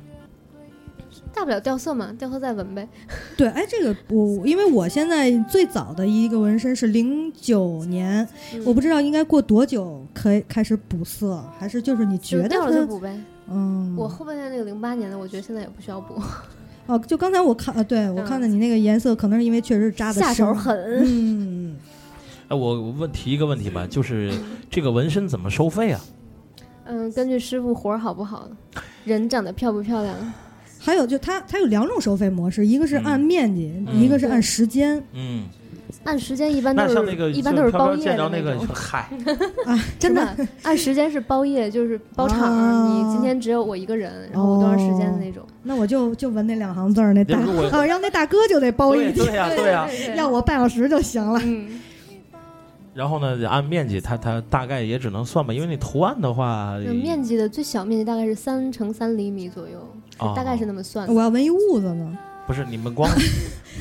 [1.31, 2.89] 大不了掉色嘛，掉色再纹呗。
[3.37, 13.15] 对，哎，这个我因为我现在最早的一个纹身是零九年，嗯我不知道应该过多久可以开始补色，还是就是你觉得掉了就补呗。
[13.47, 16.19] 嗯，我后半段那个零八年的，我觉得现在也不需要补，
[16.87, 20.75] 哦，就刚才我看，呃，对我嗯看到你那个颜色，可能是因为确实扎的下手狠。
[21.05, 21.75] 嗯，
[22.47, 24.31] 哎，我我问提一个问题吧，就是
[24.71, 26.01] 这个纹身怎么收费啊？
[26.85, 28.49] 嗯，根据师傅活儿好不好，
[29.03, 30.15] 人长得漂不漂亮，
[30.79, 34.01] 还有就它它有两种收费模式，一个是按面积，嗯。
[34.01, 35.03] 一个是按时间。
[35.11, 35.43] 嗯，
[36.03, 38.65] 按时间一般都是那像那个一般都是包夜的见着那个种。
[38.73, 39.09] 嗨，
[39.65, 45.43] 啊，真的，按时间是包夜，就是包场你今天只有我一个人，然后多长时间的那种。
[45.63, 50.15] 那我就就纹那两行字儿，那大要不我啊，要那大哥就得包一天，对对呀对呀。
[50.15, 51.41] 要我半小时就行了。
[51.43, 51.79] 嗯，
[52.93, 59.79] 然后呢，按面积，它它大概也只能算吧，因为你图案的话，面积的最小面积大概是三乘三厘米左右，
[60.19, 61.13] 哦大概是那么算的。
[61.13, 63.09] 我要纹一痦子呢，不是你们光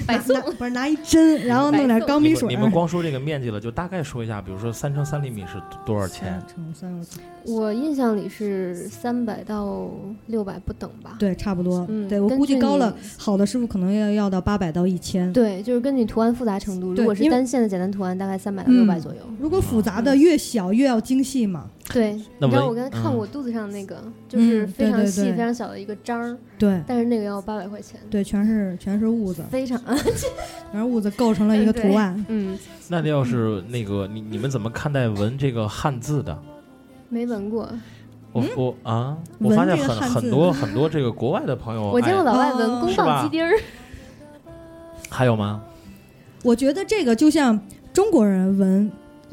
[0.07, 2.51] 白送拿不是拿一针，然后弄点钢笔水儿。
[2.51, 6.41] 你们光说这个面积了，就大概说一下，比如说三乘三厘米是多少钱？
[6.75, 9.89] 三乘三我印象里是三百到
[10.27, 11.17] 六百不等吧。
[11.19, 11.87] 对，差不多。
[11.89, 15.33] 嗯对我估计高了，好的师傅可能要要到八百到一千。
[15.33, 19.21] 对，就是根据图案复杂程度，如果是单线的简单图案，大概三百到六百嗯左右。
[19.39, 21.67] 如果复杂的越小越要精细嘛。
[21.93, 23.97] 对，那你知道我刚才看嗯我肚子上那个，
[24.29, 29.81] 就是嗯非常细、对对对非常小的一个章儿，对但是那个要八百块钱，对，全是全是痦子，非常
[30.73, 32.25] 全是痦子构成了一个图案。
[32.29, 36.37] 嗯，那要是那个你你们怎么看待纹这个汉字的？
[37.09, 37.69] 没纹过。
[38.33, 43.53] 我我啊，我发现很很多很多这个国外的朋友，我见过哎老外纹哦宫保鸡丁儿，
[45.09, 45.63] 还有吗？
[46.43, 47.59] 我觉得这个就像
[47.95, 48.93] 中国人纹，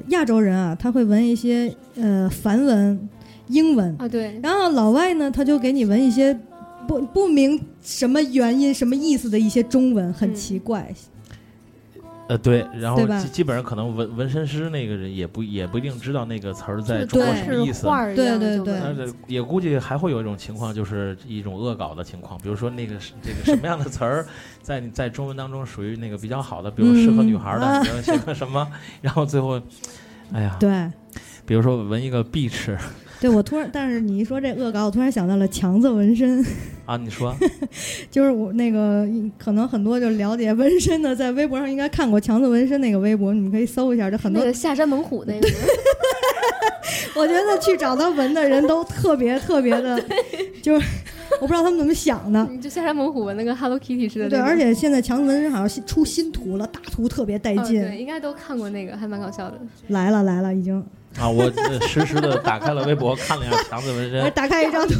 [0.09, 3.09] 亚洲人啊，他会纹一些呃梵文、
[3.47, 6.37] 英文，啊，对，然后老外呢，他就给你纹一些
[6.87, 10.35] 不不明什么原因、什么意思的一些中文，很嗯。
[10.35, 10.93] 奇怪。
[12.33, 17.85] 呃，对，然后对吧基基本上可能纹纹身师那个人也不也不一定知道那个词儿在中国对什么意思。
[17.87, 24.25] 画儿一样对对对但是也估计还会有一种情况，就是一种恶搞的情况，比如说那个是这个什么样的词儿，
[24.63, 28.67] 在你在中文当中属于那个比较好的，比如适合女孩的，嗯你要写个什么，
[28.99, 29.61] 然后最后，
[30.31, 30.89] 哎呀，对，
[31.45, 32.75] 比如说纹一个 beach
[33.23, 36.45] 对我突然，但是你一说这恶搞，我突然想到了强子纹身，
[36.85, 37.33] 啊，你说
[38.11, 39.07] 就是我那个
[39.37, 45.47] 可能很多就了解纹身的，在微博上应该看过强子纹身那个微博，你们可以搜一下，就很多那个下山猛虎那个，
[47.15, 49.97] 我觉得去找他纹的人都特别特别的，
[50.61, 50.85] 就是
[51.39, 52.45] 我不知道他们怎么想的。
[52.51, 57.81] 你就下山猛虎纹那个 Hello Kitty 似的对，而且现在强子纹身好像出新图了，大图特别带哦劲。
[57.81, 59.57] 对，应该都看过那个，还蛮搞笑的。
[59.87, 60.83] 来了来了，已经。
[61.19, 64.93] 啊，我呃实时的打开了微博看了一下强子纹哎身打开一张图，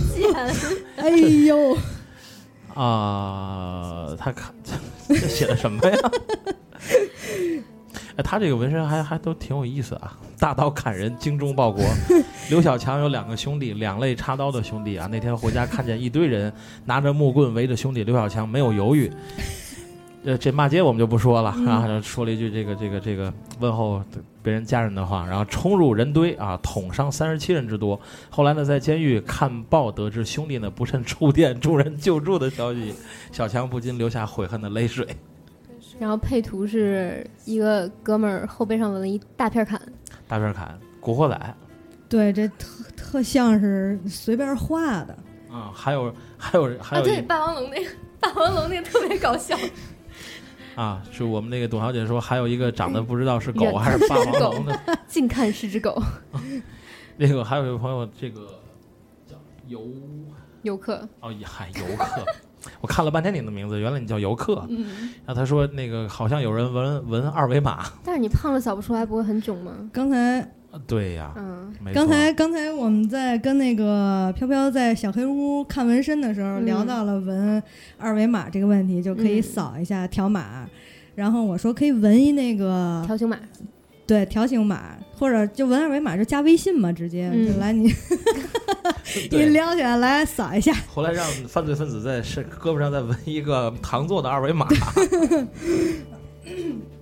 [0.98, 1.78] 哎呦，
[2.76, 4.54] 啊，他看
[5.10, 5.98] 这写的什么呀？
[8.16, 10.16] 哎，他这个纹身还还都挺有意思啊！
[10.38, 11.84] 大刀砍人，精忠报国。
[12.48, 15.08] 刘小强有两个兄弟，两肋插刀的兄弟啊。
[15.12, 16.54] 那天回家看见一堆人
[16.86, 19.12] 拿着木棍围着兄弟刘小强，没有犹豫。
[20.26, 24.02] 呃，这骂街我们就不说了嗯啊，说了一句这个这个这个问候
[24.42, 28.00] 别人家人的话，然后冲入人堆啊，捅伤三十七人之多。
[28.30, 32.96] 后来呢，在监狱看报得知兄弟呢不慎触电助人救助的消息，
[33.32, 35.06] 小强不禁流下悔恨的泪水。
[36.00, 39.80] 然后配图是一个哥们儿后背上纹了一大片砍，
[40.28, 41.56] 大片砍，古惑仔
[42.10, 45.18] 对，这特特像是随便画的。
[45.52, 49.56] 啊，还有还有还啊，有霸王龙那个，霸王龙那个特别搞笑，
[50.76, 56.02] 啊，是我们那个董小姐说，还有一个长得不知道是狗 还是霸王龙的，近看是只狗，
[57.18, 58.48] 那个还有一位朋友，这个
[59.28, 59.36] 叫
[59.68, 59.82] 游
[60.64, 62.26] 游客，哦，也嗨游客，
[62.82, 64.66] 我看了半天你的名字，原来你叫游客。
[64.70, 69.90] 嗯，然后他说那个好像有人纹纹二维码，但是你胖了扫不出来，不会很囧吗？
[69.94, 70.48] 刚才啊
[70.88, 77.62] 对呀，嗯，刚才刚才我们在跟那个飘飘在小黑屋看纹身的时候，嗯聊到了纹
[77.98, 80.68] 二维码这个问题，就可以嗯扫一下条码。
[81.16, 83.38] 然后我说可以纹一那个条形码，
[84.08, 87.84] 对条形码，或者就纹二维码就加微信嘛，直接、嗯就来你
[89.30, 89.46] 你。
[89.46, 90.74] 撩起来来扫一下。
[90.88, 94.68] 后来让犯罪分子在身胳膊上再纹一个糖做的二维码，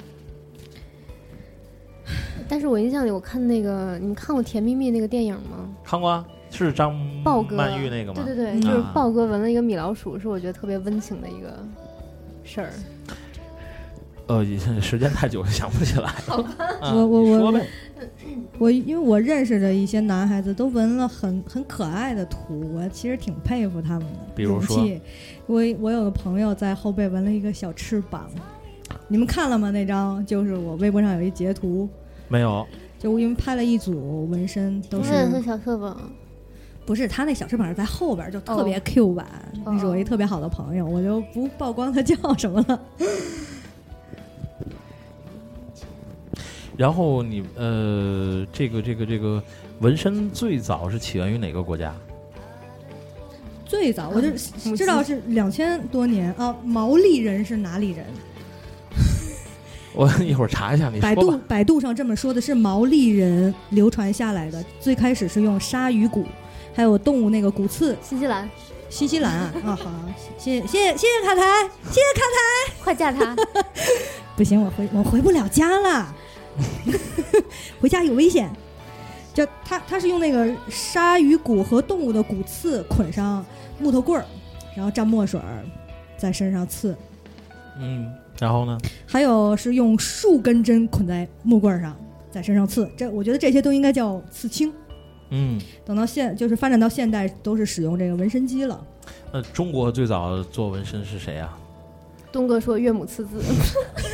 [2.52, 5.70] 但是我印象里，我看那个，你们看过《甜蜜蜜》那个电影吗？
[5.86, 6.28] 看过啊？
[6.50, 8.22] 是张豹哥曼玉那个吗？
[8.26, 11.66] 对对对，嗯就是啊豹哥纹了一个米老鼠，是我觉得特别温情的一个
[12.44, 12.70] 事儿？
[14.28, 16.44] 呃，已经时间太久了，想不起来了。
[16.82, 17.68] 啊我我我你说呗，
[18.60, 24.86] 我因为我认识的一些男孩子都纹了很很可爱的图，我其实挺佩服他们的比如说。
[25.46, 28.30] 我我有个朋友在后背纹了一个小翅膀，
[29.08, 29.72] 你们看了吗？
[29.72, 31.88] 那张就是我微博上有一截图，
[32.32, 32.66] 没有，
[32.98, 36.10] 就因为拍了一组纹身，都是那是小翅膀，
[36.86, 39.26] 不是他那小翅膀是在后边，就特别哦 Q 版。
[39.66, 42.82] 哦那是我一特别好的朋友，我就不曝光他叫什么了。
[46.78, 49.44] 然后你呃，这个这个这个
[49.82, 51.94] 纹身最早是起源于哪个国家？
[53.66, 54.30] 最早我就
[54.64, 58.06] 母知道是两千多年啊，毛利人是哪里人？
[59.94, 61.40] 我 一会儿查一下，你百度说吧。
[61.48, 66.26] 百度上这么说的是毛利人流传下来的，最开始是用鲨鱼骨，
[66.74, 67.98] 还有动物那个骨刺。
[68.02, 68.50] 新西兰，
[68.90, 69.92] 新西兰啊，啊好，
[70.38, 72.74] 谢谢谢谢谢谢卡台，谢谢卡台。
[72.84, 73.36] 快嫁他！
[74.36, 76.16] 不行，我回我回不了家了，
[77.80, 78.50] 回家有危险。
[79.34, 83.46] 就他他是用那个鲨鱼骨和动物的骨刺捆上
[83.80, 84.26] 木头棍儿，
[84.76, 85.64] 然后蘸墨水儿
[86.18, 86.98] 在身上刺，
[87.80, 88.78] 嗯，然后呢？
[89.06, 91.96] 还有是用数根针捆在木棍儿上
[92.32, 92.90] 在身上刺。
[92.98, 94.72] 这我觉得这些都应该叫刺青。
[95.30, 98.84] 嗯，等到现就是发展到现代，都是使用这个纹身机了。
[99.32, 101.58] 那中国最早做纹身是谁啊？
[102.32, 103.42] 东哥说岳母刺字，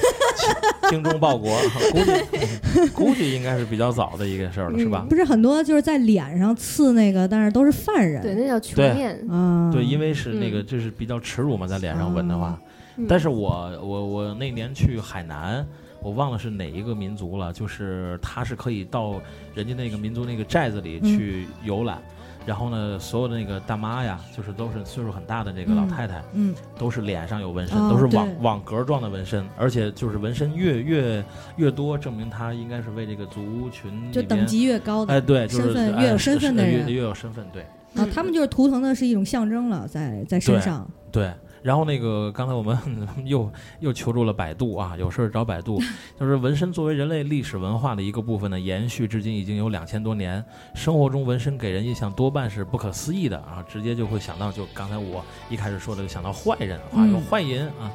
[0.89, 1.55] 精忠报国，
[1.91, 5.05] 估计 估计应该是比较早的一个事儿了，是吧？
[5.07, 8.21] 不是很多就是在脸上刺那个，但是都是犯人。
[8.23, 9.15] 对，那叫穷面。
[9.29, 12.59] 啊，对，因为是那个嗯就是比较耻辱嘛，在脸上纹的话。
[12.97, 15.65] 嗯但是我我我那年去海南，
[16.01, 19.21] 我忘了是哪一个民族了，就是他是可以到
[19.53, 22.01] 人家那个民族那个寨子里去游览。
[22.45, 31.21] 然后呢，所有的那个大妈呀，就是都是岁数很大的这个老嗯太太，嗯，都是脸上有纹身，哦都是网网格状的纹身，而且就是纹身越越
[31.57, 37.63] 越多，证明他应该是为这个族群就等级越高的哎，对，就是身份哎越有身份的人越越有身份，对
[38.01, 40.89] 啊，他们就是图腾的是一种象征了，在在身对上。
[41.11, 41.29] 对。
[41.61, 42.77] 然后那个刚才我们
[43.25, 45.81] 又又求助了百度啊，有事儿找百度。
[46.19, 50.43] 就是纹身作为人类历史文化的一个部分呢，延续至今已经有两千多年。
[50.75, 57.91] 生活中纹身给人印象多半是不可思议的啊，直接就会想到就刚才我一开始说的，就想到坏人啊，嗯有坏人啊。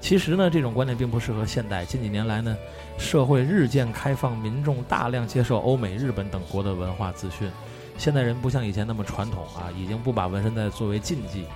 [0.00, 1.82] 其实呢，这种观念并不适合现代。
[1.82, 2.54] 近几年来呢，
[2.98, 7.50] 社会日渐开放，民众大量接受欧美、日本等国的文化资讯。
[7.96, 11.46] 现代人不像以前那么传统啊，已经不把纹身再作为禁忌。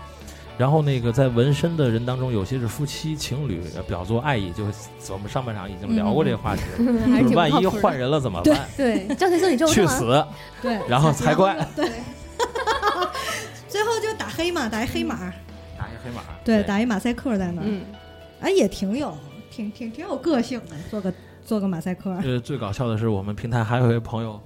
[0.58, 4.52] 然后那个在纹身的人当中，有些是夫妻情侣，呃表作爱意。
[4.52, 6.62] 就是我们上半场已经聊过这个话题，
[7.34, 8.68] 万一换人了怎么办？
[8.76, 10.26] 对，张学森，你去死，
[10.60, 11.56] 对，然后才怪。
[11.76, 11.88] 对
[13.68, 15.32] 最后就打黑马，打一黑马，
[15.78, 17.82] 打一黑马，对，打一马赛克在那儿，嗯，
[18.40, 19.16] 哎，也挺有，
[19.50, 21.12] 挺挺挺有个性的，做个
[21.44, 22.10] 做个马赛克。
[22.24, 24.40] 呃，最搞笑的是，我们平台还有一位朋友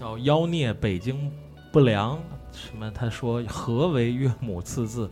[0.00, 1.30] 叫妖孽北京
[1.70, 2.18] 不良，
[2.52, 2.90] 什么？
[2.94, 5.10] 他说何为岳母刺字？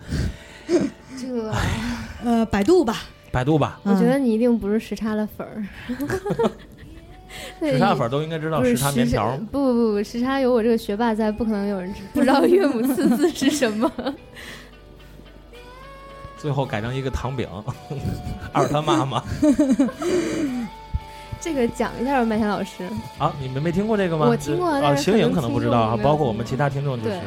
[1.19, 1.53] 这个
[2.25, 5.67] 呃，百度吧，百度吧，我觉得嗯你一定不是时差的粉儿。
[7.61, 9.37] 对时差粉都应该知道时差棉条。
[9.53, 13.91] 不不不不，时差有我这个学霸在，不可能有人知不知道岳母刺字是什么。
[16.37, 17.47] 最后改成一个糖饼，
[18.53, 19.23] 二他妈妈
[21.41, 22.89] 这个讲一下吧，麦田老师。
[23.19, 23.35] 啊！
[23.41, 24.27] 你们没听过这个吗？
[24.29, 27.21] 我听过啊，但是可能星颖可能不知道啊，包括我们其他听众就是，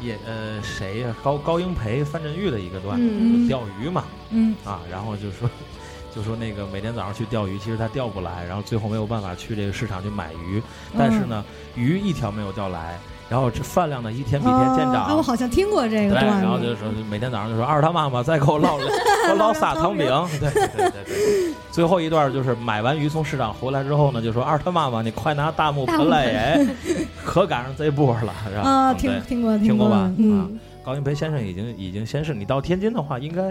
[0.00, 3.42] 也呃谁呀、高高英培、范振钰的一个段子，嗯。
[3.42, 4.04] 就钓鱼嘛。
[4.30, 4.54] 嗯。
[4.64, 5.48] 啊，然后就说
[6.14, 10.62] 就说那个每天早上去钓鱼，其实他钓不来，然后最后没有办法去这个市场去买鱼，
[10.98, 11.42] 但是呢，
[11.74, 12.98] 鱼一条没有钓来，
[13.32, 15.04] 然后这饭量呢一天比一天见涨。
[15.06, 16.42] 啊，我好像听过这对，个段子。
[16.42, 20.06] 然后就说每天早上就说二他妈妈再给我烙给我烙仨汤饼，
[20.38, 21.54] 对对对对对。
[21.70, 26.66] 最后一段就是买完鱼从市场回来之后呢，就说二他妈妈你快拿大木盆来哎，
[27.24, 28.60] 可赶上这波了，是吧？
[28.68, 29.96] 啊，听听过听过吧？
[29.96, 30.44] 啊，
[30.84, 33.44] 高云培先生已经已经先是你到天津的话，应该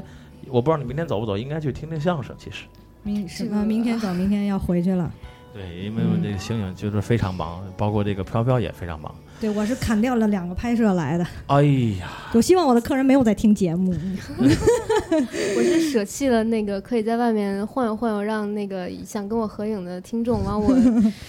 [0.47, 2.35] 我不知道你明天走不走，应该去听听相声。
[2.37, 2.65] 其实，
[3.01, 3.63] 明是吧？
[3.65, 5.09] 明天走，明天要回去了。
[5.51, 9.13] 对，因为我这个星星就是非常忙，包括这个飘飘也非常忙。
[9.41, 11.25] 对，我是砍掉了两个拍摄来的。
[11.47, 11.63] 哎
[11.99, 13.91] 呀，我希望我的客人没有在听节目。
[14.39, 20.77] 我是舍弃了那个可以在外面晃悠晃悠，让那个想跟我合影的听众往我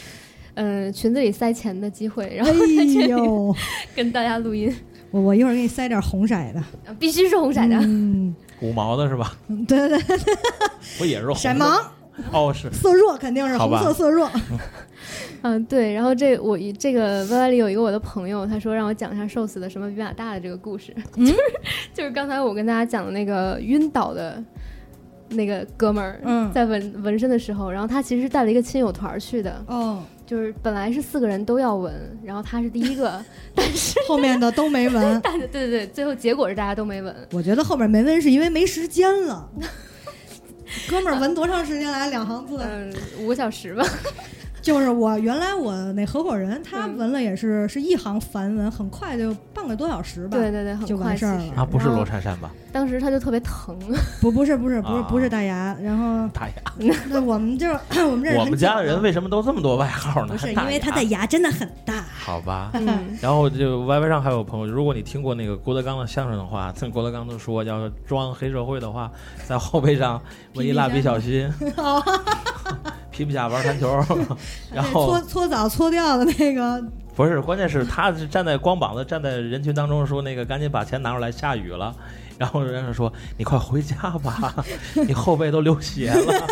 [0.54, 3.56] 呃裙子里塞钱的机会，然哎后再去呦，
[3.96, 4.70] 跟大家录音，
[5.10, 6.60] 我我一会儿给你塞点红色的。
[6.60, 7.76] 啊必须是红色的。
[7.76, 9.34] 嗯，五毛的是吧？
[9.66, 10.36] 对对对，
[10.98, 11.82] 不也是红色色盲
[12.30, 14.30] 哦，是色弱肯定是红好吧色色弱。
[15.42, 15.92] 嗯，对。
[15.92, 21.38] 然后这我一这个 Y Y 里有一个我的朋友，他说让我讲一下瘦死的什么比马大的这个故事， 嗯就是
[21.94, 24.42] 就是刚才我跟大家讲的那个晕倒的
[25.28, 33.22] 那个哥们儿，嗯在纹纹身的时候，然后他其实是带了一个亲友团去的，哦，就是本来是四个人都要纹，然后他是第一个，
[33.54, 35.20] 但是后面的都没纹。
[35.22, 37.14] 但是对对对，最后结果是大家都没纹。
[37.32, 39.50] 我觉得后面没纹是因为没时间了。
[40.88, 42.08] 哥们儿纹多长时间来？
[42.08, 42.58] 两行字。
[42.62, 43.84] 嗯，五个小时吧。
[44.62, 50.36] 就是我原来我那合伙人，他嗯纹了也是是一行繁文，很快就半个多小时吧。
[50.38, 52.50] 对对对，很就完事儿了啊，不是罗珊珊吧？
[52.72, 53.76] 当时他就特别疼，
[54.22, 57.68] 不不是不是不是啊不是大牙，然后大牙， 那我们就
[58.08, 60.32] 我们这我们家的人为什么都这么多外号呢？
[60.32, 62.02] 不是因为他的牙真的很大。
[62.18, 62.70] 好吧。
[62.74, 62.86] 嗯，
[63.20, 69.10] 然后就 YY 上还有朋友，如果你听过那个郭德纲的相声的话，听郭德纲都说要装黑社会的话，
[69.46, 70.20] 在后背上
[70.54, 71.50] 纹一蜡笔小新，
[73.12, 74.02] 皮皮虾玩弹球，
[74.74, 76.82] 然后搓搓澡搓掉的那个，
[77.14, 81.94] 不是，关键是他是站在光膀子站在人群当中说那个赶紧把钱拿出来，下雨了。
[82.38, 84.64] 然后人家说你快回家吧，
[85.06, 86.46] 你后背都流血了。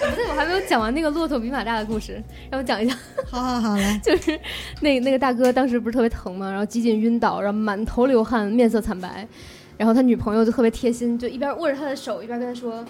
[0.00, 2.20] 不对，我还没有讲完那个骆驼比马大的故事，
[2.50, 2.96] 让我讲一下。
[3.30, 4.40] 好好好来， 就是
[4.80, 6.50] 那那个大哥当时不是特别疼吗？
[6.50, 9.28] 然后几近晕倒，然后满头流汗，面色惨白。
[9.76, 12.84] 然后他女朋友就特别贴心，就一边握着他的手，一边跟他说：“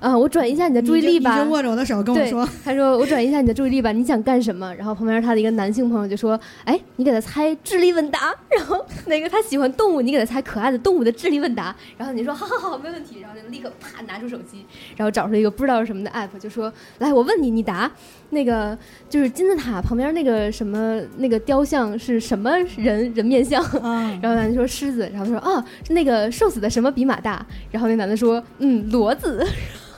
[0.00, 1.38] 啊，我转移一下你的注意力吧。
[1.38, 11.74] 你就握着我的手跟我对说，他说：“我转移一下你的注意力吧，你想干什么？”然后旁边他的一个男性朋友就说：“哎，你给他猜智力问答。”然后那个他喜欢动物，你给他猜可爱的动物的智力问答。
[11.96, 14.64] 然后你说：“好好好，没问题。”然后就立刻啪拿出手机，
[14.96, 17.90] 然后找出一个不知道是什么的 app，就说：“来，我问你，你答。
[18.30, 18.76] 那个
[19.08, 27.44] 就是金字塔旁边那个什么那个雕像是什么人人面像？”啊， 然后男的说狮子，然后他说啊，那个瘦死的什么比马大？
[27.70, 29.46] 然后那男的说嗯骡子，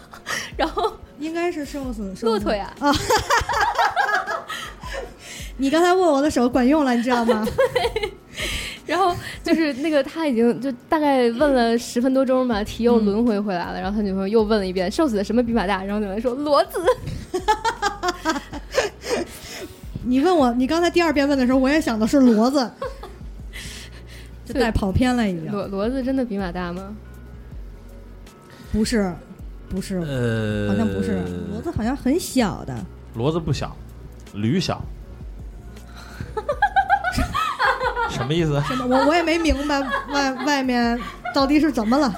[0.57, 2.93] 然后 应该是瘦死瘦死骆驼呀啊，
[5.57, 7.47] 你刚才握我的手管用了，你知道吗？
[8.87, 15.83] 然后就是那个他已经就大概问了十分多钟吧，题又轮回回来了，然后他女朋友又问了一遍瘦死的什么比马大？
[15.85, 16.81] 然后男的说骡子，
[20.09, 22.71] 你问我，你刚才第二遍问的时候，我也想的是骡子，
[24.47, 25.53] 就带跑偏了已经。
[25.53, 26.95] 骡骡子真的比马大吗？
[28.73, 29.15] 不是，
[29.69, 31.19] 不是，呃，好像不是，
[31.53, 32.75] 骡子好像很小的。
[33.15, 33.77] 骡子不小，
[34.33, 34.83] 驴小。
[38.09, 38.59] 什么意思？
[38.67, 38.87] 什么？
[38.87, 39.79] 我我也没明白
[40.11, 40.99] 外外面
[41.35, 42.15] 到底是怎么了。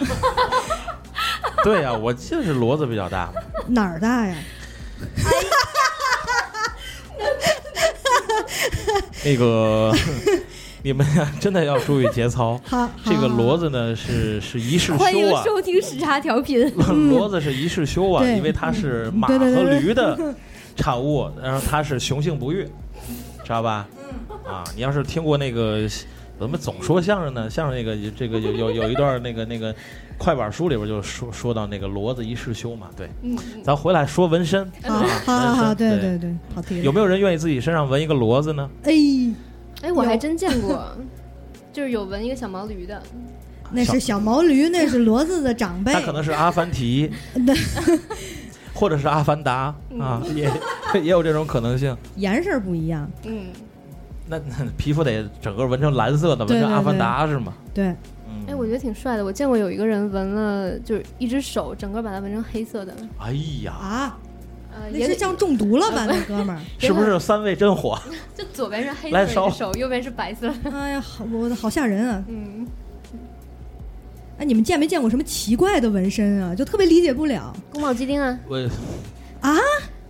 [1.64, 3.32] 对呀、我记得是骡子比较大。
[3.66, 4.36] 哪儿大呀？
[9.26, 9.92] 那个，
[10.82, 12.60] 你们呀，真的要注意节操。
[12.64, 16.60] 好，这个骡子子呢，是是一世欢迎修啊，收听时差调频。
[16.78, 20.32] 骡子是一世修啊，对因为它是马对对对和对驴的
[20.76, 22.62] 产物，然后它是雄性不育，
[23.42, 23.88] 知道吧？
[24.46, 25.88] 啊，你要是听过那个
[26.38, 27.48] 怎么总说相声呢？
[27.48, 29.74] 相声那个这个有有有一段那个那个
[30.18, 33.08] 快板书里边就说说到那个骡子一世修嘛，对。
[33.22, 36.82] 嗯，咱回来说纹身，好啊好好好，对对对，好题了。
[36.82, 38.68] 有没有人愿意自己身上纹一个骡子呢？
[38.84, 38.92] 哎，
[39.82, 40.86] 哎，我还真见过，
[41.72, 43.02] 就是有纹一个小毛驴的，
[43.72, 46.00] 那是小毛驴，那是骡子的长辈他。
[46.00, 47.10] 可能是阿凡提，
[48.74, 50.50] 或者是阿凡达啊，也
[50.94, 51.96] 也有这种可能性。
[52.16, 53.10] 颜色不一样。
[53.24, 53.46] 嗯，
[54.28, 57.54] 那那皮肤得整个纹成蓝色的，纹成阿凡达是吗？
[57.72, 57.86] 对，
[58.28, 59.24] 嗯，哎，我觉得挺帅的。
[59.24, 64.18] 我见过有一个人纹了，就是一只手，整个把它纹成黑色的，哎呀，啊，
[64.74, 66.06] 呃，也那是像中毒了吧？
[66.06, 67.98] 那哥们儿， 是不是三味真火？
[68.34, 70.52] 就左边是黑色的一只手，右边是白色。
[70.72, 72.24] 哎呀，好，我好吓人啊！
[72.28, 72.66] 嗯，
[74.38, 76.54] 哎，你们见没见过什么奇怪的纹身啊？
[76.54, 78.58] 就特别理解不了宫保鸡丁啊，我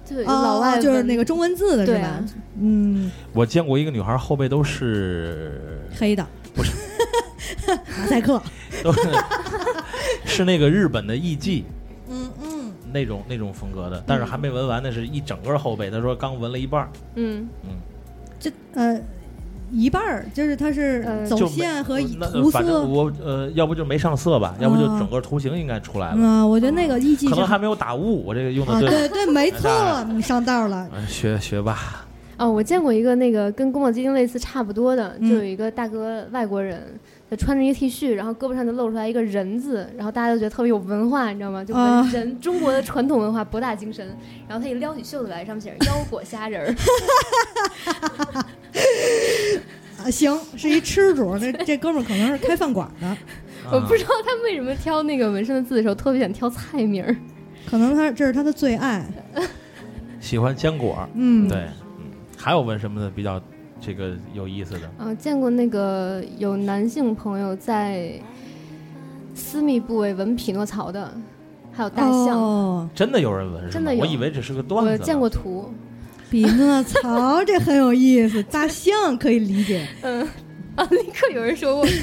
[0.09, 2.25] 对，啊，老外就是那个中文字的是吧？
[2.61, 5.61] 嗯，我见过一个女孩后背都是
[5.99, 6.73] 黑的，不 是
[7.99, 8.41] 马赛克。
[8.83, 9.01] 都是
[10.25, 11.65] 是那个日本的艺伎
[12.11, 15.91] 嗯嗯，那种那种风格的，但是还没纹完，那是一整个后背。
[15.91, 17.71] 他说刚纹了一半儿，嗯，嗯，
[18.39, 19.01] 这呃
[19.71, 22.83] 一半儿，就是它是呃走线和那涂反正色。
[22.87, 28.25] 我呃，要不就没上色吧，要不就啊整个图形应该出来了，嗯，我觉得那个艺伎是可能还没有打雾。
[28.25, 30.89] 我这个用啊，的对对，没 错，你上道了。
[30.93, 32.05] 呃学学吧。
[32.39, 36.83] 哦，我见过一个那个跟宫保鸡丁类似差不多的，嗯就有一个大哥外国人，
[37.31, 41.65] 就穿着一个 T 恤，然后胳膊上就露出来一个人字，然后大家都觉得特别有文化，你知道吗？
[41.65, 41.75] 就
[42.13, 44.07] 人、中国的传统文化博大精深。
[44.47, 46.75] 然后他一撩起袖子来，上面写着腰果虾仁儿，
[50.05, 53.17] 啊，行，是一吃主，那这哥们儿可能是开饭馆的，
[53.73, 57.17] 我不知道他为什么挑那个纹身的字的时候特别想挑菜名儿。
[57.69, 59.05] 可能他这是他的最爱。
[60.21, 61.59] 喜欢坚果，嗯，对，
[61.99, 63.41] 嗯，还有纹什么的比较
[63.81, 64.91] 这个有意思的？
[64.99, 68.13] 啊，见过那个有男性朋友在
[69.35, 71.13] 私密部位纹匹诺曹的，
[71.73, 73.73] 还有大象，哦，真的有人纹是吗？
[73.73, 74.91] 真的有我以为只是个段子。
[74.91, 75.73] 我见过图。
[76.37, 80.21] 匹诺曹这很有意思，大象可以理解，嗯，
[80.75, 81.87] 啊，立刻有人说我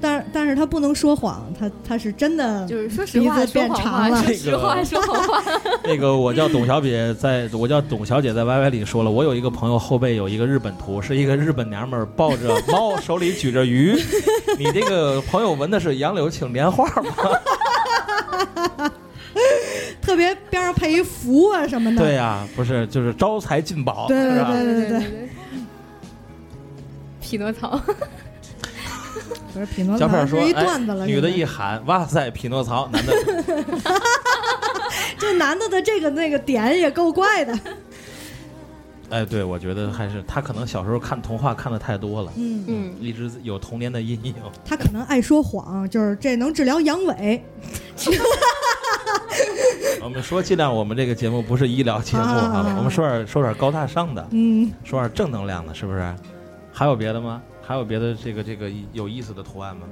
[0.00, 5.42] 但但是他不能说谎，他他是真的，就是说实话变说谎话，长了说实话说谎话。
[5.84, 13.94] 那个我叫董小姐，在我叫董小姐，在 YY 里说了，我有一个朋友后背有一个日本图，是一个日本娘们儿抱着 猫，手里举着鱼。
[14.58, 17.14] 你这个朋友纹的是杨柳青莲花吗？
[20.02, 22.02] 特别边上配一符啊什么的。
[22.02, 24.52] 对呀、不是，就是招财进宝，对对是吧？
[24.52, 25.28] 对对对对。
[27.20, 27.80] 匹诺曹，
[29.54, 31.06] 不是匹诺曹是一，说哎段子了。
[31.06, 33.14] 女的一喊，哇塞，匹诺曹，男的
[35.18, 37.58] 这男的的这个那个点也够怪的。
[39.08, 44.34] 哎，对，我觉得还是他可能小时候看童话看的太多了，嗯，嗯，一直有童年的阴影。
[44.64, 47.40] 他可能爱说谎，就是这能治疗阳痿。
[50.02, 56.14] 我们说，尽量我们这个节目不是医疗节目啊啊，我们说点说点高大上的，嗯，说点正能量的，是不是？
[56.72, 57.42] 还有别的吗？
[57.60, 59.82] 还有别的这个这个有意思的图案吗？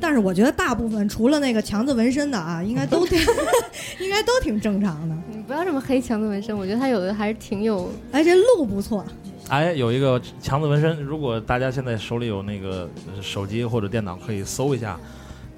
[0.00, 3.18] 但是我觉得大部分除了那个强子纹身的啊，应该都 挺
[4.00, 5.14] 应该都挺正常的。
[5.30, 7.88] 你不要这么黑强子纹身，我觉得他有的还是挺有。
[8.10, 9.04] 哎，这路不错。
[9.48, 14.98] 哎，有一个强子纹身，如果大家现在手里有那个呃手机或者电脑，可以搜一下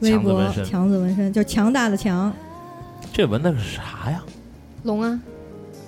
[0.01, 0.65] 微博强子纹身。
[0.65, 2.33] 强子纹身，就强大的强。
[3.13, 4.23] 这纹的是啥呀？
[4.83, 5.21] 龙啊，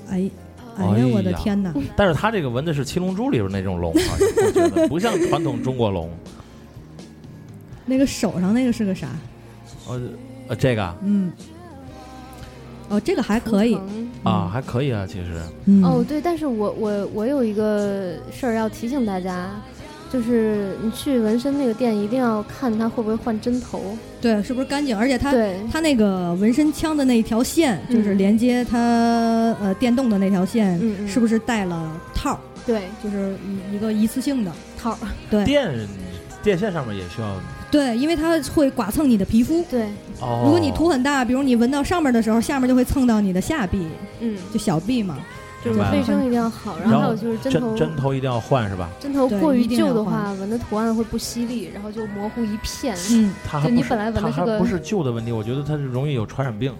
[0.09, 0.31] 哎，
[0.79, 1.73] 哎哎呀呀，我的天哪！
[1.97, 4.13] 但是他这个纹的是《七龙珠》里边那种龙啊，
[4.47, 6.11] 我觉得不像传统中国龙。
[7.85, 9.09] 那个手上那个是个啥？
[9.89, 10.01] 呃
[10.49, 11.33] 呃，这个啊嗯，
[12.89, 13.79] 哦，这个还可以。
[14.23, 19.51] 啊还可以啊，其实嗯，哦，对，但是我我我有一个事儿要提醒大家，
[20.13, 23.97] 就是你去纹身那个店一定要看他会不会换针头。
[24.21, 24.97] 对，是不是干净？
[24.97, 28.79] 而且它对，它那个纹身枪的那一条线，嗯就是连接它
[29.61, 32.39] 呃电动的那条线，是不是带了套儿？
[32.67, 33.37] 对就是
[33.71, 34.53] 一一个一次性的。
[34.79, 34.99] 套儿，
[35.31, 35.73] 对电
[36.43, 37.37] 电线上面也需要。
[37.71, 39.65] 对，因为它会剐蹭你的皮肤。
[39.69, 39.83] 对，
[40.21, 43.87] 哦，如果你涂很大，比如你纹到上面的时候，下面就会蹭到你的下臂，
[44.21, 45.19] 嗯，就小臂嘛。
[45.73, 48.89] 卫生一定要好，然然后后还有就是针头针针头一定要换是吧？
[49.01, 52.97] 针头过于旧的话，纹的图案会不犀利，然后就模糊一片。
[53.11, 56.73] 嗯，就你它还不是本来纹的是个不是旧的问题，我觉得它是容易有传染病，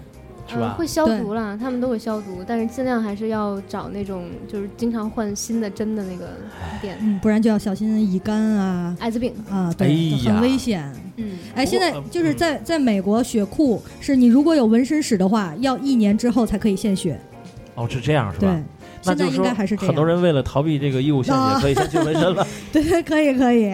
[0.47, 0.61] 是吧？
[0.61, 6.29] 呃会消毒啦，他们都会消毒，但是尽量还是要找那种就是经常换新的针的那个
[6.81, 6.97] 店。
[7.01, 10.89] 嗯，不然就要小心乙肝啊艾滋病，啊，对，哎很危险。
[11.17, 17.19] 嗯，哎，现在就是在在美国血库，是你如果有纹身史的话，要一年之后才可以献血。
[17.73, 18.59] 哦，是这样是吧？
[19.03, 19.87] 那就是说该还是这样。
[19.87, 22.45] 很多人为了逃避这个义务献血，啊可以先去纹身了。
[22.71, 23.73] 对，可以可以。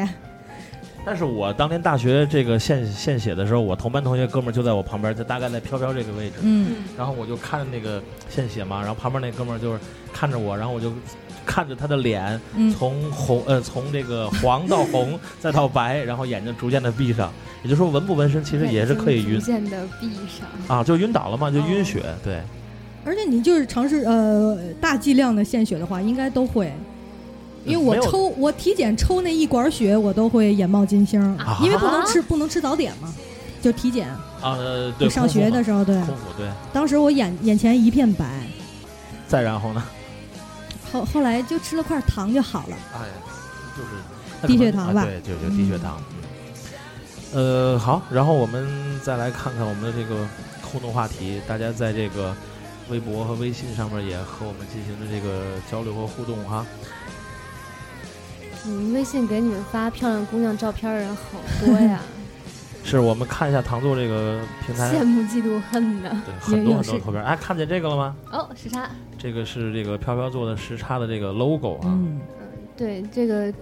[1.05, 9.80] 但是我当年大学这个献献血的时候，我同班同学哥们儿就在我旁边，就大概在飘飘这个位置，嗯，然后我就看着那个献血嘛，然后旁边那哥们儿就是
[10.13, 10.93] 看着我，然后我就
[11.45, 20.47] 看着他的脸嗯从红呃从这个黄到红 再到白，然后眼睛逐渐的闭上，也就是说纹不纹身其实也是可以晕逐渐的闭上。
[20.78, 22.39] 啊，就晕倒了嘛，就晕哦血，对。
[23.05, 26.73] 而且你就是尝试呃大剂量的献血的话，应该都会。
[27.65, 33.13] 因为我抽我体检抽那一管血，我都会眼冒金星，啊因为不能吃不能吃早点嘛，
[33.61, 34.09] 就体检。
[34.41, 38.25] 啊，呃对，就上学的时候，对，空腹对，当时我眼眼前一片白，
[39.29, 39.81] 再然后呢，
[40.91, 42.75] 后后来就吃了块糖就好了。
[42.93, 43.05] 哎，
[43.77, 45.97] 就是低血糖吧啊对，就就低血糖。
[47.33, 48.67] 嗯，呃，好，然后我们
[49.01, 50.27] 再来看看我们的这个
[50.61, 52.35] 互动话题，大家在这个
[52.89, 56.65] 微博和微信上面也和我们进行了这个交流和互动哈。
[58.65, 61.99] 嗯，微信给你们发漂亮姑娘照片的人好多呀，
[62.84, 66.09] 是我们看一下糖座这个平台，羡慕嫉妒恨的。
[66.25, 67.23] 对，很多很多图片。
[67.23, 68.15] 哎，看见这个了吗？
[68.31, 71.86] 哦，时差，这个是这个飘飘做的时差的这个 logo 啊。
[71.86, 72.19] 嗯，
[72.77, 73.53] 对这个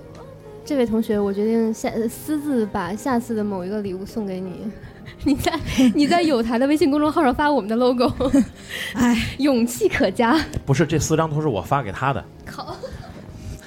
[0.63, 4.69] 这位同学，我决定下私自把下次的某一个礼物送给你。
[5.23, 5.59] 你在
[5.93, 8.11] 你在有台的微信公众号上发我们的 logo，
[8.95, 10.39] 哎，勇气可嘉。
[10.65, 12.75] 不是，这四张图是我发给他的，靠，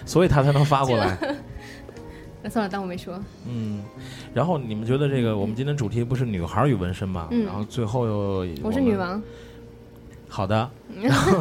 [0.04, 1.16] 所以他才能发过来。
[2.42, 3.18] 那算了，当我没说。
[3.48, 3.82] 嗯，
[4.34, 7.28] 然后你们觉得这个我们今天主题不是女孩与纹身吗？
[7.30, 8.94] 嗯然后最后又我是女。
[8.94, 9.22] 王，
[10.28, 10.68] 好的，
[11.00, 11.38] 然后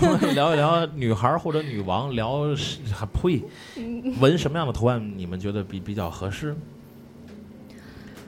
[0.00, 3.42] 我们聊一聊女孩或者女王，聊是还呸，
[4.20, 6.56] 纹什么样的图案你们觉得比比较合适？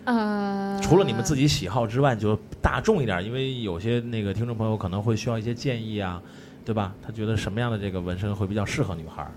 [0.05, 6.21] 呃，除了你们自己喜好之外，就大众一点，因为有些那个听众朋友可能会需要一些建议啊，
[6.65, 6.95] 对吧？
[7.05, 9.31] 他觉得什么样的这个纹身会比较适合女孩儿？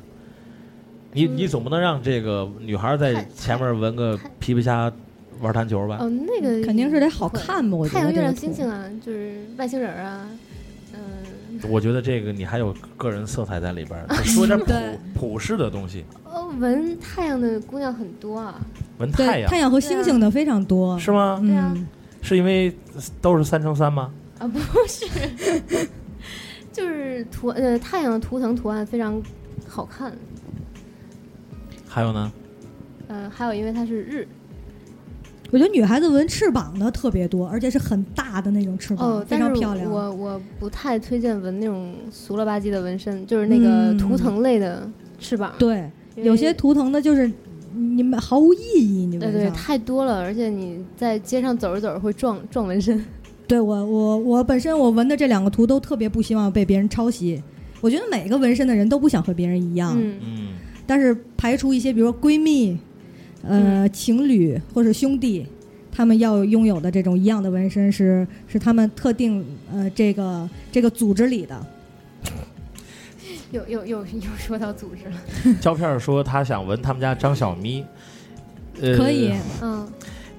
[1.13, 4.91] 你你总不能让这个女孩在前面纹个皮皮虾
[5.39, 5.97] 玩弹球吧？
[6.01, 7.77] 哦，那个肯定是得好看吧？
[7.77, 10.39] 我觉得太阳、月亮、星星啊，就是外星人啊，嗯、
[11.69, 18.59] 我觉得这个你还有个人色彩在里边儿， 说点对普普世的东西，哦，闻太阳的姑娘很多啊，
[18.99, 21.39] 纹太阳太阳和星星的非常多，是吗？
[21.41, 21.87] 对啊嗯，
[22.21, 22.75] 是因为
[23.21, 24.11] 都是三乘三吗？
[24.39, 25.05] 啊，不是，
[26.71, 29.21] 就是图呃太阳的图腾图案非常
[29.67, 30.11] 好看，
[31.87, 32.31] 还有呢？
[33.07, 34.27] 呃，还有因为它是日
[35.51, 39.89] 我觉得女孩子纹翅膀的特别多，而且是很大的那种翅膀，哦，非常漂亮。
[39.89, 44.89] 我我不太推荐纹那种俗了吧唧的纹身，就是那个嗯图腾类的
[45.19, 47.31] 翅膀，对，有些图腾的就是
[47.73, 49.49] 你们毫无意义，你对对。
[49.51, 53.03] 太多了，而且你在街上走着走着会撞 撞纹身。
[53.47, 57.41] 对我我我本身我纹的这两个图都特别不希望被别人抄袭。
[57.79, 60.47] 我觉得每个纹身的人都不想和别人一样，嗯，嗯，
[60.85, 62.77] 但是排除一些，比如说闺蜜、
[63.47, 65.45] 呃、情侣或是兄弟，
[65.91, 71.65] 他们要拥有的这种一样的纹身是是他们特定呃这个这个组织里的。
[73.51, 77.85] 又又又又说到组织了， 胶片说他想纹他们家张小咪，
[78.81, 79.87] 呃，可以，嗯，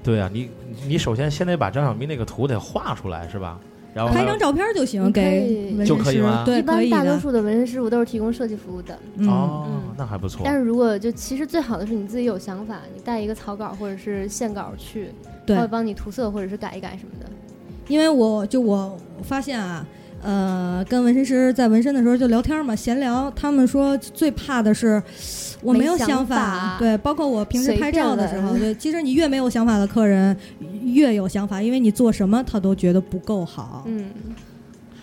[0.03, 0.47] 对啊，你
[0.87, 3.59] 你首先先得把张小咪那个图得画出来是吧？
[3.93, 6.89] 然后拍张照片就行，你可给以纹身师就可以吗对，一般。
[6.89, 10.41] 大多数的纹身师傅都是提供设计服务的，嗯，哦嗯，那还不错。
[10.45, 15.09] 但是如果就其实最好的是你自己有想法，你带一个草稿或者是线稿去，
[15.45, 17.29] 对他会帮你涂色或者是改一改什么的。
[17.87, 19.83] 因为我就我发现啊，
[20.21, 25.01] 呃，跟纹身师在纹身的时候就聊天嘛，闲聊，他们说最怕的是
[25.61, 30.35] 我没有没想想法对，包括我平时拍照的时候，对，其实你越没有想法的客人
[30.83, 34.09] 越有想法，因为你做什么他都觉得不够好，嗯，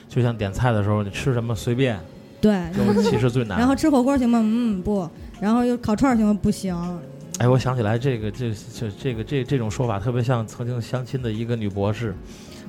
[0.08, 1.98] 就像点菜的时候，你吃什么随便，
[2.40, 2.64] 对。
[2.74, 3.58] 就其实最难。
[3.58, 4.40] 然后吃火锅行吗？
[4.42, 5.08] 嗯，不。
[5.40, 6.38] 然后又烤串儿行吗？
[6.42, 6.74] 不行。
[7.38, 12.14] 哎，我想起来这个这这这个这这种说法特别像曾经相亲的一个女博士，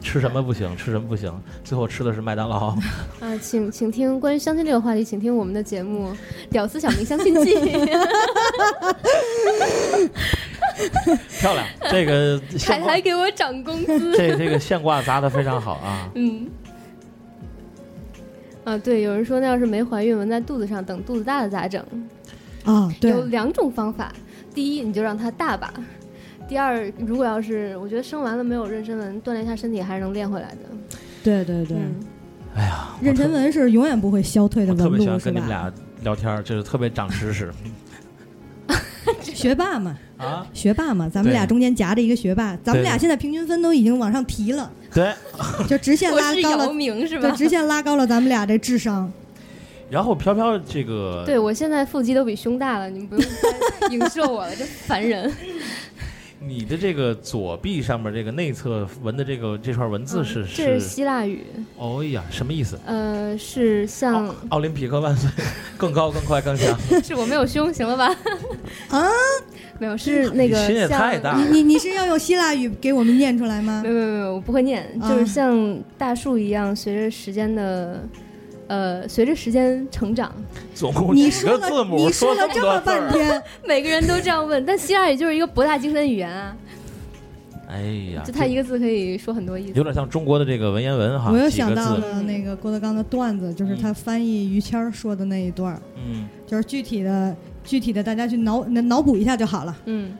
[0.01, 1.33] 吃什么不行，吃什么不行，
[1.63, 2.67] 最后吃的是麦当劳。
[3.19, 6.11] 啊，请请听关于相亲这个话题，请听我们的节目
[6.49, 7.55] 《屌丝小明相亲记》。
[11.39, 14.15] 漂亮，这个凯 现挂台给我涨工资。
[14.15, 16.09] 这这个现挂砸的非常好啊。
[16.15, 16.47] 嗯。
[18.63, 21.83] 啊，对，有人说那要是没怀孕纹在肚子上，等肚子大了咋整？
[22.65, 24.11] 啊，对，有两种方法，
[24.53, 25.73] 第一你就让它大吧，
[26.47, 30.57] 第二如果要是我觉得生完了没有妊娠纹，锻炼一下身体还是能练回来的。
[31.23, 31.95] 对对对，嗯，
[32.55, 35.71] 哎呀，妊娠纹是永远不会消退的我特别喜欢纹路，跟你们俩
[36.03, 37.51] 聊天儿，就是特别长知识
[39.21, 40.47] 学霸嘛，啊。
[40.53, 45.13] 学霸嘛，咱们俩中间夹着一个学霸，咱们俩现在平均分都已经往上提了，对，
[45.67, 47.29] 就直线拉 高了，对，明是吧？
[47.31, 49.11] 直线拉高了咱们俩这智商。
[49.89, 55.31] 然后飘飘这个对，我现在腹肌都比胸大了，你们不用再影射我了，这烦人。
[56.39, 61.43] 你的这个左臂上面这个内侧纹的这个这串文字是嗯这是希腊语，
[61.77, 62.79] 哦呀，什么意思？
[62.85, 65.29] 呃，是像奥奥林匹克万岁，
[65.77, 66.77] 更高更快更强。
[67.03, 68.07] 是我没有胸，行了吧？
[68.89, 69.09] 啊，
[69.79, 73.89] 没有，是那个你心也太大你你你是要用希腊语给我们念出来吗没？
[73.89, 78.07] 有没有没有，我不会念，啊就是像大树一样，随着时间的，
[78.67, 80.31] 呃，随着时间成长，
[80.75, 81.97] 总共你说了个字母？
[81.97, 86.55] 你说了这这么半天， 每个人都这样问，但希腊语就是一个博大精深的语言啊，
[87.69, 87.81] 哎
[88.13, 89.73] 呀，就他一个字可以说很多意思。
[89.75, 91.95] 有点像中国的这个文言文哈，我又想到。
[91.95, 100.11] 了那个郭德纲的段子，就是他翻译于谦儿说的那一段儿，嗯，就是具体的具体的大家去脑脑补一下就好了，嗯，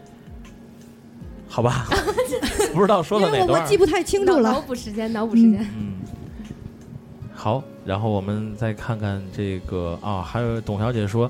[1.48, 1.88] 好吧，
[2.74, 3.64] 不知道说因为我到哪段儿。
[3.64, 4.62] 我记不太清楚了脑。
[4.62, 5.60] 补时间，脑补时间。
[5.78, 5.94] 嗯，
[7.40, 11.30] 好，然后我们再看看这个啊，还有董小姐说，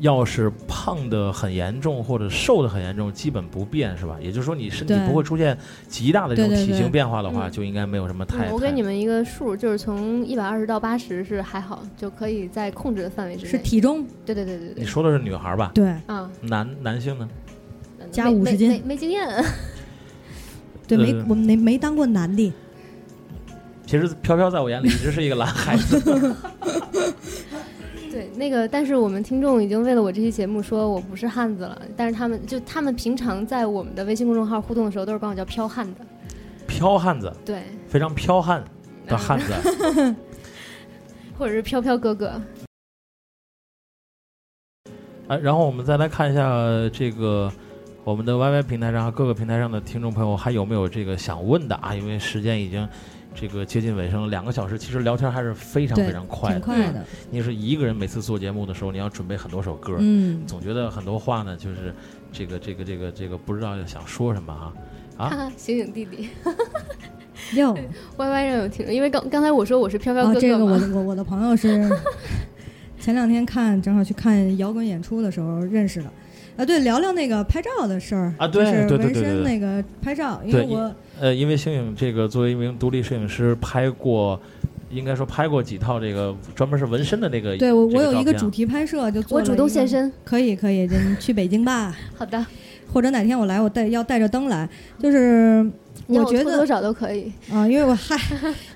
[0.00, 4.16] 要是胖的很严重或者瘦的很严重，基本不变是吧？
[4.18, 5.56] 也就是说，你身体不会出现
[5.88, 8.48] 极大的这种体型变化的话，嗯就应该没有什么太。
[8.48, 13.50] 嗯，我给你们一个数，就是从一百二十到八十是还好，就可以在控制的范围之内。
[13.50, 14.82] 是体重对对对对对。
[14.82, 15.70] 你说的是女孩吧？
[15.74, 17.28] 对啊，男男性呢？
[18.10, 19.28] 加五十斤没没没经验。
[20.88, 22.50] 对，没呃我们没没当过男的，
[23.90, 25.98] 其实飘飘在我眼里一直是一个男孩子。
[28.08, 36.06] 对，那个，但是我们听众已经为了我这期节目说我不是汉子了，但是他们就他们平常在我们的微信公众号互动的时候，都是管我叫飘汉子。
[36.68, 38.64] 飘汉子，对，非常飘悍
[39.08, 40.14] 的汉子。
[41.36, 42.40] 或者是飘飘哥哥。
[45.26, 46.48] 啊，然后我们再来看一下
[46.92, 47.52] 这个
[48.04, 51.92] 我们的 YY 平台上和各个平台上的听众朋友还有没有这个想问的啊？
[51.92, 52.88] 因为时间已经
[53.34, 56.56] 这个接近尾声了，两个小时，其实聊天还是非常非常快的。
[56.56, 61.94] 挺快的，你是一个人每次做节目的时候，你要准备很多首歌，嗯，总觉得很多话呢，就是
[62.32, 65.52] 这个这个这个这个不知道要想说什么啊啊！
[65.56, 66.28] 醒醒弟弟
[67.56, 67.72] 哟，，
[68.18, 71.88] Y Y 让有听，因为刚刚才我说我是飘飘啊，这个哥哥嘛，我的我我的朋友是
[73.00, 76.10] 前两天看正好去看摇滚演出的时候认识的。
[76.56, 84.40] 啊，对，聊聊那个拍照的事儿啊对就是纹对对对对对身那个拍照，因为对我呃，因为星影这个作为一名独立摄影师，拍过，
[84.90, 87.54] 应该说拍过几套这个专门是纹身的那个。
[87.58, 90.10] 对我我有一个主题拍摄，就做我主动现身。
[90.24, 92.44] 可以可以，你去北京吧， 好的，
[92.90, 94.66] 或者哪天我来，我带要带着灯来，
[94.98, 95.62] 就是
[96.06, 97.30] 我觉得多少都可以。
[97.52, 98.16] 啊、因为我嗨，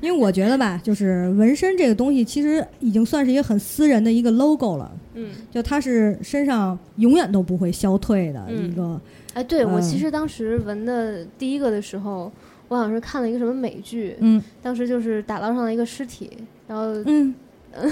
[0.03, 9.01] 因为我觉得吧，就是纹身这个东西，其实已经算是一个很私人的一个 logo 了，嗯，就它是身上永远都不会消退的嗯一个。
[9.35, 9.82] 哎，对我嗯。
[9.82, 12.30] 其实当时纹的第一个的时候，
[12.68, 14.43] 我好像是看了一个什么美剧，嗯。
[14.62, 16.30] 当时就是打捞上了一个尸体，
[16.66, 17.35] 然后嗯，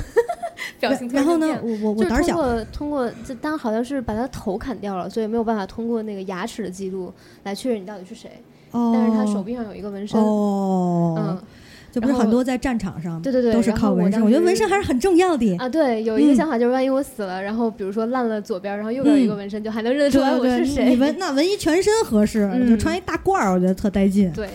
[0.80, 2.64] 表情突然后呢我我我胆儿小，就通过。
[2.72, 7.12] 通过这当好像是把他头砍掉了，所以没有办法通过那个牙齿的记录
[7.44, 8.30] 来确认你到底是谁。
[8.70, 11.42] 哦，但是他手臂上有一个纹身，哦，嗯
[11.92, 14.20] 就不是很多在战场上，对对对都是靠纹身。
[14.20, 15.56] 我觉得纹身还是很重要的。
[15.58, 20.88] 啊，对，有一个嗯想法就是万一我死了，然后比如说烂了左边，然后右边有一个嗯纹身，就还能认得出对来我是谁。
[20.88, 24.32] 你纹那纹一全身合适，嗯就穿一大褂儿，我觉得特带劲。
[24.32, 24.48] 对，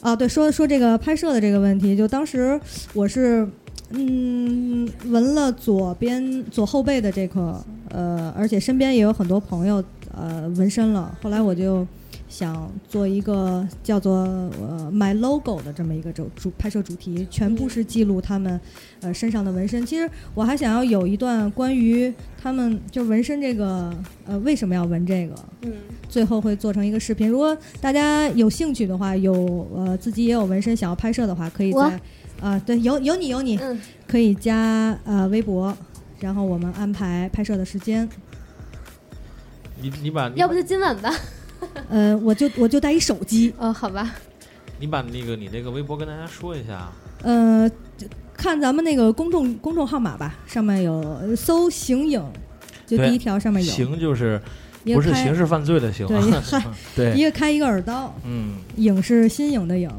[0.00, 2.60] 啊，对，说说这个拍摄的这个问题，就当时
[2.92, 3.46] 我是
[3.90, 9.82] 嗯纹了左边左后背的这个，呃，而且身边也有很多朋友
[10.12, 11.16] 呃纹身了。
[11.22, 11.86] 后来我就
[12.30, 18.58] 想做一个叫做呃 My Logo 的这么一个主主拍摄主题，全部是记录他们
[19.00, 19.84] 呃身上的纹身。
[19.84, 23.92] 其实我还想要有一段关于他们就纹身这个
[24.24, 25.72] 呃为什么要纹这个，嗯，
[26.08, 27.28] 最后会做成一个视频。
[27.28, 32.00] 如果大家有兴趣的话，有呃自己也有纹身想要拍摄的话，可以我在
[32.40, 35.76] 啊、对有有你有你，嗯，可以加呃微博，
[36.20, 38.08] 然后我们安排拍摄的时间。
[39.82, 41.12] 你你把要不就今晚吧。
[41.90, 44.14] 呃，我就我就带一手机， 哦，好吧，
[44.78, 46.90] 你把那个你那个微博跟大家说一下。
[47.22, 47.70] 呃，
[48.32, 52.22] 看咱们那个公众公众号码吧，上面有呃搜“形影”，
[52.86, 54.40] 就第一条上面有，形就是
[54.84, 56.64] 不是刑事犯罪的刑对啊一个 嗨
[56.96, 59.90] 对一个开一个耳刀，嗯影是新颖的影。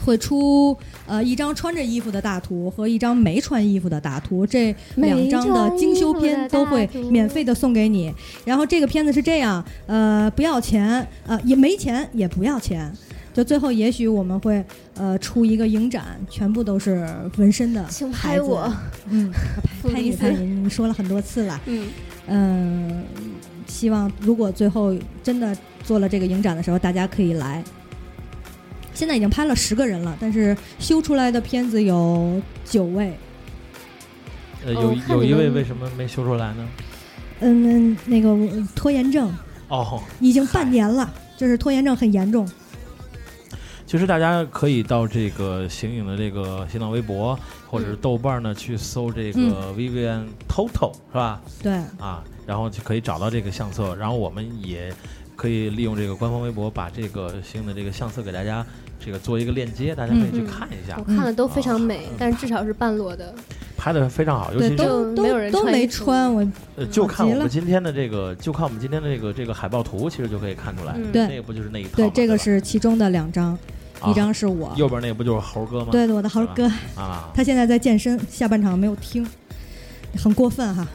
[0.00, 0.76] 嗯会出
[1.06, 8.12] 呃一张穿着衣服的大图和一张没穿衣服的大图，这两张的精修片都会免费的送给你。
[8.46, 12.90] 然后这个片子是这样，呃，不要钱，呃，也没钱，也不要钱。
[13.34, 18.72] 就最后也许我们会呃出一个影展，全部都是纹身的 请拍我，
[19.08, 19.30] 嗯，
[19.82, 21.88] 拍拍你布里斯拍你，你说了很多次了，嗯，
[22.26, 23.04] 嗯、
[23.66, 27.62] 希望如果最后真的做了这个影展的时候，大家可以来。
[29.00, 33.16] 现在已经拍了十个人了，但是修出来的片子有九位。
[34.62, 36.68] 呃，哦有有一位为什么没修出来呢？
[37.40, 39.32] 嗯，那个呃拖延症
[39.68, 42.46] 哦，已经半年了，就是拖延症很严重。
[43.86, 47.36] 其实大家可以到这个形影的这个新浪微博
[47.66, 51.40] 或者是豆瓣呢去搜这嗯个 Vivian Toto 是吧？
[51.62, 54.92] 对，啊，然后就可以找到这个相册，然后我们也
[55.36, 58.64] 可以利用这个官方微博把这个新的这个相册给大家
[59.04, 60.96] 这个做一个链接，大家可以去嗯看一下。
[60.98, 63.34] 我，看了都非常美嗯，但是至少是半裸的。
[63.76, 66.46] 拍的非常好，尤对，其是都没有人都都没穿我
[66.76, 71.26] 呃就看我们今天的这个，就看我们今天的这个这个海报图，其实就可以看出来，嗯对。
[71.26, 73.56] 那个不就是那一套对这个是其中的两张，
[74.00, 74.10] 啊。
[74.10, 75.88] 一张是我，右边那个不就是猴哥吗？
[75.90, 79.26] 对我的猴哥，啊，他现在在健身，下半场没有听，
[80.22, 80.86] 很过分哈。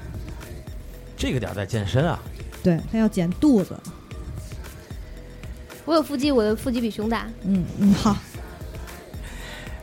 [1.18, 2.20] 这个点在健身啊，
[2.62, 3.76] 对他要减肚子，
[5.86, 7.28] 我有腹肌，我的腹肌比熊大。
[7.44, 8.18] 嗯嗯，好，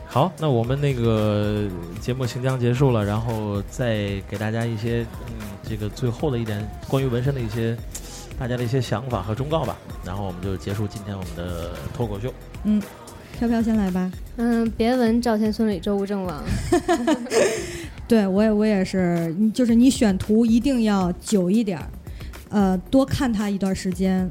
[0.05, 1.65] 好，那我们那个
[2.01, 7.75] 节目行将结束了，然后再给大家一些嗯，这个最后的一点关于纹身的一些
[8.37, 12.33] 大家的一些想法和忠告吧，然后我们就结束今天我们的脱口秀。
[12.65, 12.81] 嗯，
[13.39, 14.11] 飘飘先来吧。
[14.35, 16.43] 嗯， 别纹赵钱孙李周吴郑王。
[18.05, 21.87] 对我也我也是，就是你选图一定要久一点儿，
[22.49, 24.29] 呃，多看它一段时间。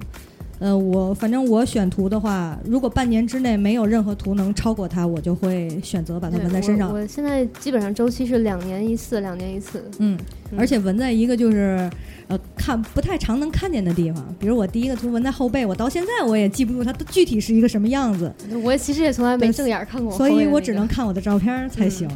[0.63, 7.01] 呃，我反正我选图的话，如果半年之内没有任何图能超过它，我就会选择把它纹在身上我。
[7.01, 9.83] 我现在基本上周期是两年一次，两年一次。
[9.99, 10.17] 嗯，
[10.53, 11.91] 嗯而且纹在一个就是
[12.29, 18.33] 呃看不太常能看见的地方，比如我第一个图纹在后背，我到现在我也记不住它具体是一个什么样子，
[18.63, 22.09] 我其实也从来没正眼看过所以我只能看我的照片才行。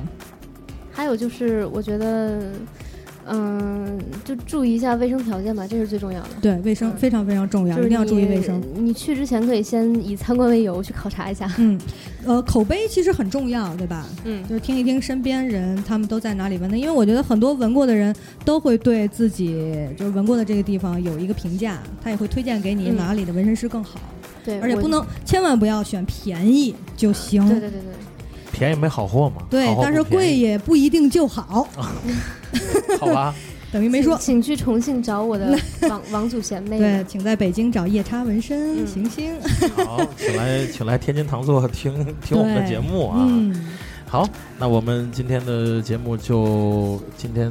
[0.92, 2.40] 还有就是，我觉得，
[3.28, 6.28] 嗯，就注意一下卫生条件吧，这是最重要的。
[6.40, 8.62] 对，卫生非常非常重要，就是一定要注意卫生。。
[8.74, 11.50] 你去之前可以先以参观为由去考察一下。
[11.58, 11.78] 嗯，
[12.24, 14.06] 呃，口碑其实很重要，对吧？
[14.24, 18.14] 嗯就是听一听身边人他们都在哪里闻的，因为我觉得很多闻过的人
[18.44, 19.54] 都会对自己
[19.96, 23.98] 就是闻过的这个地方有一个评价，他也会推荐给你嗯哪里的纹身师更好，
[24.44, 27.46] 对，而且不能千万不要选便宜就行。
[27.48, 27.92] 对对对对，
[28.56, 29.42] 便宜没好货嘛。
[29.50, 31.68] 对但是贵也不一定就好，
[32.98, 33.34] 好吧？
[33.72, 34.16] 等于没说。
[34.16, 35.58] 请请去重庆找我的
[35.90, 39.32] 王王祖贤妹对，请在北京找夜叉纹身、嗯行星。
[39.76, 41.92] 好，请来请来天津糖座听
[42.24, 43.18] 听我们的节目啊。
[43.28, 43.54] 嗯，
[44.08, 44.26] 好，
[44.58, 47.50] 那我们今天的节目就今天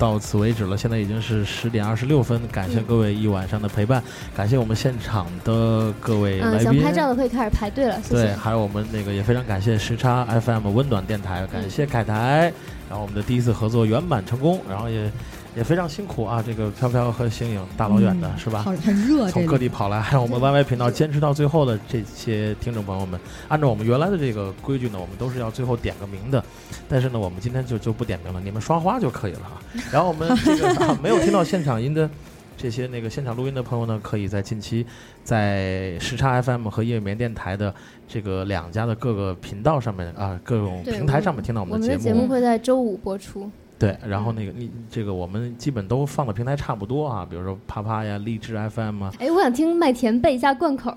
[0.00, 0.78] 到此为止了。
[0.78, 4.02] 现在已经是十点二十六分，感谢嗯各位一晚上的陪伴，
[4.34, 6.80] 感谢我们现场的各位嗯，来宾。
[6.80, 12.50] 想拍照的可以开始排队了，谢对，还有我们那个也非常感谢时差 FM 温暖电台，感谢凯台，
[12.88, 15.12] 然后我们的第一次合作圆满成功，然后也
[15.56, 18.62] 也非常辛苦啊，这个飘飘和星影大老远的、嗯是吧？
[18.62, 19.58] 很热从各。
[19.60, 26.42] 地跑来， 还有我们 YY 频道坚持到最后的这些听众朋友们，按照我们原来的这个规矩呢，我们都是要最后点个名的，
[26.88, 29.60] 但是呢，我们今天就就不点名了，你们刷花就可以了啊。
[29.92, 32.08] 然后我们这个、啊、 没有听到现场音的
[32.56, 34.86] 这些那个现场录音的朋友呢，可以在近期
[35.22, 37.74] 在时差 FM 和夜眠电台的
[38.08, 42.20] 这个两家的各个频道上面啊，各种平台上面听到我我们的们的节目。
[42.20, 43.50] 节目会在周五播出。
[43.80, 50.94] 对，然后那个你这个我们基本都放的平台差不多啊，比如说啪啪呀、荔枝 FM 啊，哎，我想听麦田背一下贯口。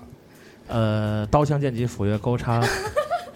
[0.68, 2.62] 呃，刀枪剑戟斧钺钩叉，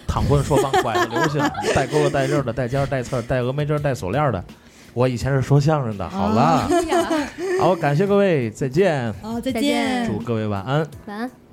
[0.07, 1.41] 躺棍说棒拐子流星，
[1.75, 4.45] 带钩的带刃的带尖儿带刺儿带峨眉针带锁链儿的。
[4.93, 6.69] 我以前是说相声的，好了，
[7.59, 10.87] 好，感谢各位，再见，好，再见祝各位晚安。
[11.07, 11.48] 晚安。